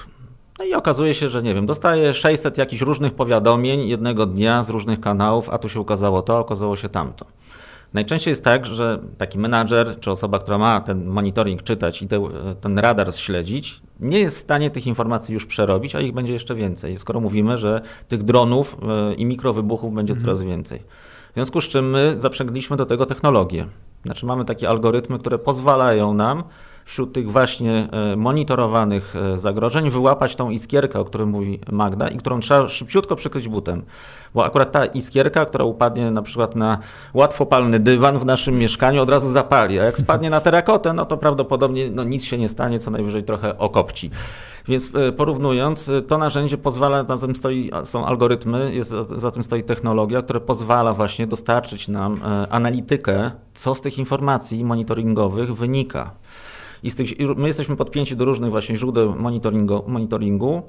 No 0.59 0.65
i 0.65 0.75
okazuje 0.75 1.15
się, 1.15 1.29
że 1.29 1.43
nie 1.43 1.55
wiem, 1.55 1.67
dostaje 1.67 2.15
600 2.15 2.59
jakichś 2.59 2.83
różnych 2.83 3.15
powiadomień 3.15 3.89
jednego 3.89 4.27
dnia 4.27 4.63
z 4.63 4.71
różnych 4.71 5.01
kanałów, 5.01 5.51
a 5.51 5.59
tu 5.59 5.69
się 5.69 5.81
ukazało 5.81 6.23
to, 6.23 6.39
okazało 6.39 6.77
się 6.77 6.89
tamto. 6.89 7.27
Najczęściej 7.95 8.33
jest 8.33 8.45
tak, 8.45 8.67
że 8.67 8.99
taki 9.19 9.39
menadżer 9.39 10.01
czy 10.01 10.11
osoba, 10.11 10.39
która 10.39 10.59
ma 10.59 10.81
ten 10.81 11.07
monitoring 11.07 11.63
czytać 11.63 12.03
i 12.03 12.09
te, 12.09 12.29
ten 12.61 12.79
radar 12.79 13.15
śledzić, 13.15 13.81
nie 14.01 14.19
jest 14.19 14.37
w 14.37 14.41
stanie 14.41 14.71
tych 14.71 14.87
informacji 14.87 15.35
już 15.35 15.47
przerobić, 15.47 15.95
a 15.95 16.01
ich 16.01 16.13
będzie 16.13 16.33
jeszcze 16.33 16.55
więcej, 16.55 16.99
skoro 16.99 17.21
mówimy, 17.21 17.59
że 17.59 17.81
tych 18.09 18.23
dronów 18.23 18.77
e, 18.83 19.15
i 19.15 19.27
mikrowybuchów 19.27 19.95
będzie 19.95 20.13
mhm. 20.13 20.25
coraz 20.25 20.43
więcej. 20.43 20.79
W 21.31 21.35
związku 21.35 21.61
z 21.61 21.69
czym 21.69 21.91
my 21.91 22.15
zaprzęgliśmy 22.21 22.77
do 22.77 22.87
tego 22.87 23.07
technologię. 23.07 23.67
Znaczy 24.05 24.27
mamy 24.27 24.45
takie 24.45 24.69
algorytmy, 24.69 25.19
które 25.19 25.39
pozwalają 25.39 26.15
nam 26.15 26.43
wśród 26.89 27.13
tych 27.13 27.33
właśnie 27.33 27.89
e, 27.93 28.17
monitorowanych 28.17 29.17
e, 29.17 29.39
zagrożeń 29.39 29.91
wyłapać 29.91 30.37
tą 30.37 30.51
iskierkę, 30.51 31.01
o 31.01 31.05
której 31.05 31.27
mówi 31.27 31.61
Magda 31.73 32.09
i 32.09 32.17
którą 32.17 32.41
trzeba 32.41 32.69
szybciutko 32.69 33.17
przykryć 33.17 33.49
butem. 33.49 33.83
Bo 34.35 34.45
akurat 34.45 34.73
ta 34.73 34.87
iskierka, 34.87 35.45
która 35.45 35.65
upadnie 35.65 36.11
na 36.11 36.23
przykład 36.23 36.57
na 36.57 36.79
łatwopalny 37.15 37.79
dywan 37.79 38.19
w 38.19 38.25
naszym 38.25 38.59
mieszkaniu, 38.59 39.03
od 39.03 39.11
razu 39.11 39.31
zapali, 39.31 39.79
a 39.79 39.85
jak 39.85 39.99
spadnie 39.99 40.31
na 40.31 40.41
terakotę, 40.41 40.93
no 40.93 41.07
to 41.07 41.17
prawdopodobnie 41.17 41.91
no, 41.91 42.05
nic 42.05 42.25
się 42.25 42.39
nie 42.39 42.49
stanie, 42.49 42.79
co 42.79 42.91
najwyżej 42.91 43.23
trochę 43.23 43.59
okopci. 43.59 44.11
Więc 44.69 44.91
e, 44.95 45.13
porównując, 45.13 45.91
to 46.09 46.19
narzędzie 46.19 46.59
pozwala, 46.59 47.05
za 47.17 47.27
tym 47.27 47.37
stoi, 47.37 47.71
są 47.85 48.07
algorytmy, 48.07 48.75
jest, 48.75 48.91
za 49.17 49.31
tym 49.31 49.43
stoi 49.43 49.63
technologia, 49.63 50.23
która 50.23 50.41
pozwala 50.41 50.93
właśnie 50.93 51.27
dostarczyć 51.27 51.89
nam 51.89 52.21
analitykę, 52.51 53.31
co 53.55 53.75
z 53.75 53.81
tych 53.81 53.99
informacji 53.99 54.65
monitoringowych 54.65 55.57
wynika. 55.57 56.11
I 56.83 56.91
tych, 56.91 57.09
my 57.37 57.47
jesteśmy 57.47 57.77
podpięci 57.77 58.17
do 58.17 58.25
różnych 58.25 58.51
właśnie 58.51 58.77
źródeł 58.77 59.15
monitoringu, 59.19 59.85
monitoringu. 59.87 60.63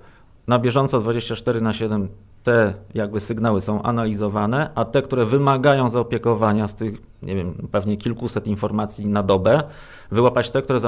Na 0.48 0.60
bieżąco 0.60 1.00
24 1.00 1.62
na 1.62 1.74
7 1.74 2.08
te 2.44 2.74
jakby 2.94 3.20
sygnały 3.20 3.62
są 3.62 3.82
analizowane, 3.82 4.70
a 4.76 4.86
te, 4.86 5.02
które 5.02 5.26
wymagają 5.26 5.90
zaopiekowania 5.90 6.68
z 6.68 6.76
tych, 6.76 7.02
nie 7.22 7.36
wiem, 7.36 7.68
pewnie 7.72 7.98
kilkuset 7.98 8.48
informacji 8.48 9.10
na 9.10 9.24
dobę, 9.24 9.64
wyłapać 10.12 10.50
te, 10.50 10.62
które 10.62 10.80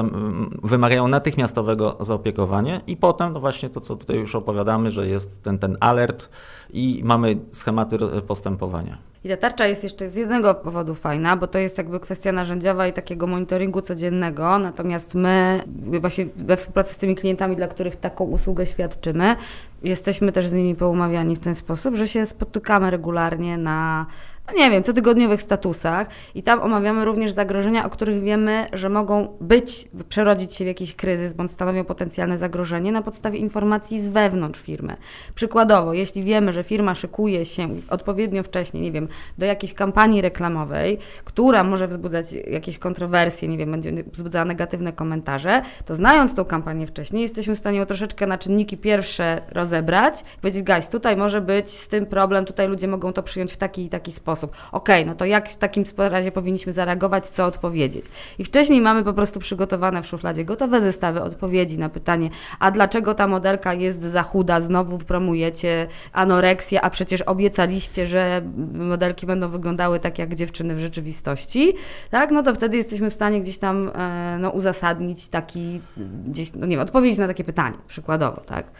wymagają 0.62 1.08
natychmiastowego 1.08 1.96
zaopiekowania 2.00 2.80
i 2.86 2.96
potem 2.96 3.32
no 3.32 3.40
właśnie 3.40 3.70
to, 3.70 3.80
co 3.80 3.96
tutaj 3.96 4.16
już 4.16 4.34
opowiadamy, 4.34 4.90
że 4.90 5.08
jest 5.08 5.42
ten, 5.42 5.58
ten 5.58 5.76
alert 5.80 6.30
i 6.72 7.02
mamy 7.04 7.38
schematy 7.52 7.98
postępowania. 8.26 9.11
I 9.24 9.28
ta 9.28 9.36
tarcza 9.36 9.66
jest 9.66 9.84
jeszcze 9.84 10.08
z 10.08 10.14
jednego 10.14 10.54
powodu 10.54 10.94
fajna, 10.94 11.36
bo 11.36 11.46
to 11.46 11.58
jest 11.58 11.78
jakby 11.78 12.00
kwestia 12.00 12.32
narzędziowa 12.32 12.86
i 12.86 12.92
takiego 12.92 13.26
monitoringu 13.26 13.82
codziennego, 13.82 14.58
natomiast 14.58 15.14
my 15.14 15.60
właśnie 16.00 16.26
we 16.36 16.56
współpracy 16.56 16.94
z 16.94 16.96
tymi 16.96 17.14
klientami, 17.14 17.56
dla 17.56 17.68
których 17.68 17.96
taką 17.96 18.24
usługę 18.24 18.66
świadczymy, 18.66 19.36
jesteśmy 19.82 20.32
też 20.32 20.48
z 20.48 20.52
nimi 20.52 20.74
poumawiani 20.74 21.36
w 21.36 21.38
ten 21.38 21.54
sposób, 21.54 21.94
że 21.94 22.08
się 22.08 22.26
spotykamy 22.26 22.90
regularnie 22.90 23.58
na 23.58 24.06
no 24.46 24.58
nie 24.58 24.70
wiem, 24.70 24.82
cotygodniowych 24.82 25.42
statusach 25.42 26.08
i 26.34 26.42
tam 26.42 26.60
omawiamy 26.60 27.04
również 27.04 27.32
zagrożenia, 27.32 27.86
o 27.86 27.90
których 27.90 28.22
wiemy, 28.22 28.66
że 28.72 28.88
mogą 28.88 29.36
być, 29.40 29.88
przerodzić 30.08 30.54
się 30.54 30.64
w 30.64 30.66
jakiś 30.66 30.94
kryzys 30.94 31.32
bądź 31.32 31.50
stanowią 31.50 31.84
potencjalne 31.84 32.38
zagrożenie 32.38 32.92
na 32.92 33.02
podstawie 33.02 33.38
informacji 33.38 34.00
z 34.00 34.08
wewnątrz 34.08 34.60
firmy. 34.60 34.96
Przykładowo, 35.34 35.92
jeśli 35.92 36.22
wiemy, 36.22 36.52
że 36.52 36.62
firma 36.62 36.94
szykuje 36.94 37.44
się 37.44 37.68
odpowiednio 37.90 38.42
wcześnie, 38.42 38.80
nie 38.80 38.92
wiem, 38.92 39.08
do 39.38 39.46
jakiejś 39.46 39.74
kampanii 39.74 40.20
reklamowej, 40.20 40.98
która 41.24 41.64
może 41.64 41.88
wzbudzać 41.88 42.32
jakieś 42.32 42.78
kontrowersje, 42.78 43.48
nie 43.48 43.58
wiem, 43.58 43.70
będzie 43.70 43.92
wzbudzała 44.12 44.44
negatywne 44.44 44.92
komentarze, 44.92 45.62
to 45.84 45.94
znając 45.94 46.34
tą 46.34 46.44
kampanię 46.44 46.86
wcześniej, 46.86 47.22
jesteśmy 47.22 47.54
w 47.54 47.58
stanie 47.58 47.78
ją 47.78 47.86
troszeczkę 47.86 48.26
na 48.26 48.38
czynniki 48.38 48.76
pierwsze 48.76 49.42
rozebrać 49.50 50.24
powiedzieć, 50.40 50.62
guys, 50.62 50.88
tutaj 50.88 51.16
może 51.16 51.40
być 51.40 51.70
z 51.70 51.88
tym 51.88 52.06
problem, 52.06 52.44
tutaj 52.44 52.68
ludzie 52.68 52.88
mogą 52.88 53.12
to 53.12 53.22
przyjąć 53.22 53.52
w 53.52 53.56
taki 53.56 53.84
i 53.84 53.88
taki 53.88 54.12
sposób 54.12 54.31
sposób. 54.36 54.56
Okej, 54.72 55.02
okay, 55.02 55.06
no 55.06 55.14
to 55.14 55.24
jak 55.24 55.48
w 55.48 55.56
takim 55.56 55.84
razie 55.96 56.32
powinniśmy 56.32 56.72
zareagować, 56.72 57.26
co 57.26 57.44
odpowiedzieć? 57.44 58.04
I 58.38 58.44
wcześniej 58.44 58.80
mamy 58.80 59.04
po 59.04 59.12
prostu 59.12 59.40
przygotowane 59.40 60.02
w 60.02 60.06
szufladzie 60.06 60.44
gotowe 60.44 60.80
zestawy 60.80 61.22
odpowiedzi 61.22 61.78
na 61.78 61.88
pytanie, 61.88 62.30
a 62.58 62.70
dlaczego 62.70 63.14
ta 63.14 63.26
modelka 63.26 63.74
jest 63.74 64.02
za 64.02 64.22
chuda, 64.22 64.60
znowu 64.60 64.98
promujecie 64.98 65.88
anoreksję, 66.12 66.80
a 66.80 66.90
przecież 66.90 67.22
obiecaliście, 67.22 68.06
że 68.06 68.42
modelki 68.74 69.26
będą 69.26 69.48
wyglądały 69.48 70.00
tak 70.00 70.18
jak 70.18 70.34
dziewczyny 70.34 70.74
w 70.74 70.78
rzeczywistości, 70.78 71.72
tak? 72.10 72.30
No 72.30 72.42
to 72.42 72.54
wtedy 72.54 72.76
jesteśmy 72.76 73.10
w 73.10 73.14
stanie 73.14 73.40
gdzieś 73.40 73.58
tam 73.58 73.90
e, 73.94 74.38
no, 74.40 74.50
uzasadnić 74.50 75.28
taki, 75.28 75.80
gdzieś, 76.26 76.54
no 76.54 76.66
nie 76.66 76.76
wiem, 76.76 76.84
odpowiedzieć 76.84 77.18
na 77.18 77.26
takie 77.26 77.44
pytanie, 77.44 77.76
przykładowo, 77.88 78.40
tak? 78.40 78.72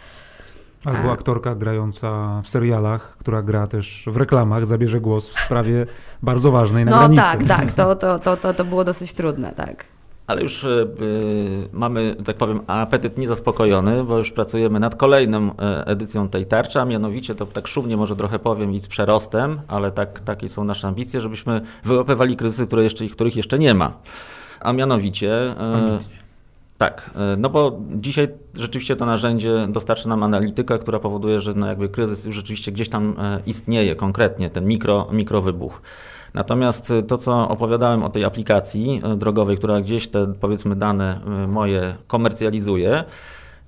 Albo 0.85 1.09
e. 1.09 1.13
aktorka 1.13 1.55
grająca 1.55 2.41
w 2.45 2.49
serialach, 2.49 3.17
która 3.19 3.43
gra 3.43 3.67
też 3.67 4.05
w 4.07 4.17
reklamach, 4.17 4.67
zabierze 4.67 5.01
głos 5.01 5.29
w 5.29 5.41
sprawie 5.45 5.87
bardzo 6.23 6.53
ważnej 6.53 6.85
na 6.85 6.91
no, 6.91 6.99
granicy. 6.99 7.23
tak, 7.23 7.59
tak, 7.59 7.73
to, 7.73 7.97
to, 7.97 8.19
to, 8.19 8.37
to, 8.37 8.55
to 8.55 8.65
było 8.65 8.85
dosyć 8.85 9.13
trudne, 9.13 9.53
tak. 9.53 9.85
Ale 10.27 10.43
już 10.43 10.65
y, 10.65 10.89
mamy, 11.73 12.17
tak 12.25 12.37
powiem, 12.37 12.61
apetyt 12.67 13.19
niezaspokojony, 13.19 14.05
bo 14.05 14.19
już 14.19 14.33
pracujemy 14.33 14.81
nad 14.81 14.97
kolejną 14.97 15.57
edycją 15.87 16.29
tej 16.29 16.47
tarczy, 16.47 16.81
a 16.81 16.85
mianowicie, 16.85 17.35
to 17.35 17.47
tak 17.47 17.69
szumnie 17.69 17.97
może 17.97 18.17
trochę 18.17 18.39
powiem 18.39 18.73
i 18.73 18.81
z 18.81 18.89
przerostem, 18.89 19.61
ale 19.69 19.93
tak, 19.93 20.21
takie 20.21 20.49
są 20.49 20.65
nasze 20.65 20.89
ambicje, 20.89 21.21
żebyśmy 21.21 21.61
wyłapywali 21.85 22.37
kryzysy, 22.37 22.67
które 22.67 22.83
jeszcze, 22.83 23.09
których 23.09 23.37
jeszcze 23.37 23.59
nie 23.59 23.75
ma. 23.75 23.93
A 24.61 24.73
mianowicie... 24.73 25.55
Ambicje 25.59 26.23
tak, 26.83 27.11
e, 27.17 27.37
no 27.37 27.51
bo 27.51 27.81
dzisiaj 27.95 28.29
rzeczywiście 28.55 28.97
to 28.97 29.07
narzędzie 29.07 29.67
dostarcza 29.69 30.09
nam 30.09 30.23
analityka, 30.23 30.79
która 30.79 30.99
powoduje, 30.99 31.41
że 31.41 31.55
no 31.55 31.67
jakby 31.67 31.89
kryzys 31.89 32.25
już 32.25 32.35
rzeczywiście 32.35 32.73
gdzieś 32.73 32.89
tam 32.89 33.17
e, 33.19 33.41
istnieje 33.47 33.97
konkretnie, 33.97 34.51
ten 34.51 34.67
mikro, 34.67 35.09
mikrowybuch. 35.13 35.83
Natomiast 36.35 36.91
e, 36.91 37.03
to, 37.03 37.19
co 37.19 37.49
opowiadałem 37.49 38.03
o 38.03 38.09
tej 38.09 38.25
aplikacji 38.25 39.03
drogowej, 39.17 39.57
która 39.57 39.81
gdzieś 39.81 40.09
te 40.09 40.35
powiedzmy 40.41 40.77
dane 40.77 41.21
moje 41.49 41.97
komercjalizuje, 42.07 43.05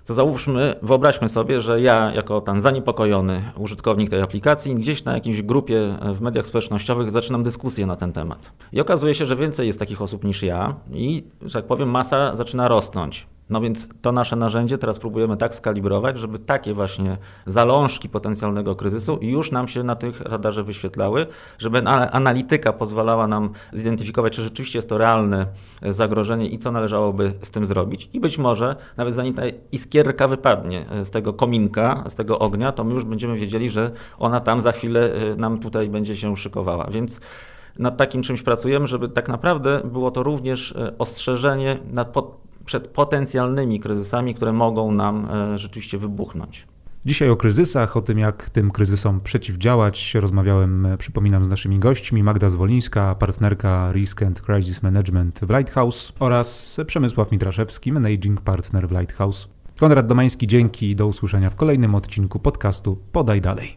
to 0.04 0.14
załóżmy, 0.14 0.74
wyobraźmy 0.82 1.28
sobie, 1.28 1.60
że 1.60 1.80
ja 1.80 2.12
jako 2.14 2.40
ten 2.40 2.60
zaniepokojony 2.60 3.52
użytkownik 3.56 4.10
tej 4.10 4.22
aplikacji 4.22 4.74
gdzieś 4.74 5.04
na 5.04 5.14
jakiejś 5.14 5.42
grupie 5.42 5.98
w 6.14 6.20
mediach 6.20 6.46
społecznościowych 6.46 7.10
zaczynam 7.10 7.42
dyskusję 7.42 7.86
na 7.86 7.96
ten 7.96 8.12
temat. 8.12 8.52
I 8.72 8.80
okazuje 8.80 9.14
się, 9.14 9.26
że 9.26 9.36
więcej 9.36 9.66
jest 9.66 9.78
takich 9.78 10.02
osób 10.02 10.24
niż 10.24 10.42
ja 10.42 10.74
i, 10.92 11.24
że 11.42 11.52
tak 11.52 11.66
powiem, 11.66 11.90
masa 11.90 12.36
zaczyna 12.36 12.68
rosnąć. 12.68 13.26
No 13.50 13.60
więc 13.60 13.88
to 14.02 14.12
nasze 14.12 14.36
narzędzie 14.36 14.78
teraz 14.78 14.98
próbujemy 14.98 15.36
tak 15.36 15.54
skalibrować, 15.54 16.18
żeby 16.18 16.38
takie 16.38 16.74
właśnie 16.74 17.16
zalążki 17.46 18.08
potencjalnego 18.08 18.76
kryzysu 18.76 19.18
już 19.22 19.52
nam 19.52 19.68
się 19.68 19.82
na 19.82 19.96
tych 19.96 20.20
radarze 20.20 20.62
wyświetlały, 20.62 21.26
żeby 21.58 21.82
analityka 21.88 22.72
pozwalała 22.72 23.26
nam 23.28 23.50
zidentyfikować, 23.72 24.32
czy 24.32 24.42
rzeczywiście 24.42 24.78
jest 24.78 24.88
to 24.88 24.98
realne 24.98 25.46
e, 25.82 25.92
zagrożenie 25.92 26.48
i 26.48 26.58
co 26.58 26.72
należałoby 26.72 27.32
z 27.42 27.50
tym 27.50 27.66
zrobić. 27.66 28.10
I 28.12 28.20
być 28.20 28.38
może 28.38 28.76
nawet 28.96 29.14
zanim 29.14 29.34
ta 29.34 29.42
iskierka 29.72 30.28
wypadnie 30.28 30.90
e, 30.90 31.04
z 31.04 31.10
tego 31.10 31.32
kominka, 31.32 32.04
z 32.08 32.14
tego 32.14 32.38
ognia, 32.38 32.72
to 32.72 32.84
my 32.84 32.94
już 32.94 33.04
będziemy 33.04 33.36
wiedzieli, 33.36 33.70
że 33.70 33.90
ona 34.18 34.40
tam 34.40 34.60
za 34.60 34.72
chwilę 34.72 35.14
e, 35.14 35.36
nam 35.36 35.58
tutaj 35.58 35.88
będzie 35.88 36.16
się 36.16 36.36
szykowała. 36.36 36.86
Więc 36.90 37.20
nad 37.78 37.96
takim 37.96 38.22
czymś 38.22 38.42
pracujemy, 38.42 38.86
żeby 38.86 39.08
tak 39.08 39.28
naprawdę 39.28 39.80
było 39.84 40.10
to 40.10 40.22
również 40.22 40.74
ostrzeżenie 40.98 41.78
nad 41.92 42.08
pod 42.08 42.43
przed 42.64 42.88
potencjalnymi 42.88 43.80
kryzysami, 43.80 44.34
które 44.34 44.52
mogą 44.52 44.92
nam 44.92 45.28
e, 45.30 45.58
rzeczywiście 45.58 45.98
wybuchnąć. 45.98 46.66
Dzisiaj 47.06 47.30
o 47.30 47.36
kryzysach, 47.36 47.96
o 47.96 48.02
tym 48.02 48.18
jak 48.18 48.50
tym 48.50 48.70
kryzysom 48.70 49.20
przeciwdziałać 49.20 50.14
rozmawiałem, 50.14 50.86
e, 50.86 50.96
przypominam, 50.96 51.44
z 51.44 51.48
naszymi 51.48 51.78
gośćmi 51.78 52.22
Magda 52.22 52.48
Zwolińska, 52.48 53.14
partnerka 53.14 53.92
Risk 53.92 54.22
and 54.22 54.40
Crisis 54.40 54.82
Management 54.82 55.40
w 55.40 55.50
Lighthouse 55.50 56.12
oraz 56.20 56.76
Przemysław 56.86 57.32
Mitraszewski, 57.32 57.92
managing 57.92 58.40
partner 58.40 58.88
w 58.88 58.92
Lighthouse. 58.92 59.48
Konrad 59.80 60.06
Domański, 60.06 60.46
dzięki 60.46 60.90
i 60.90 60.96
do 60.96 61.06
usłyszenia 61.06 61.50
w 61.50 61.56
kolejnym 61.56 61.94
odcinku 61.94 62.38
podcastu 62.38 62.98
Podaj 63.12 63.40
Dalej. 63.40 63.76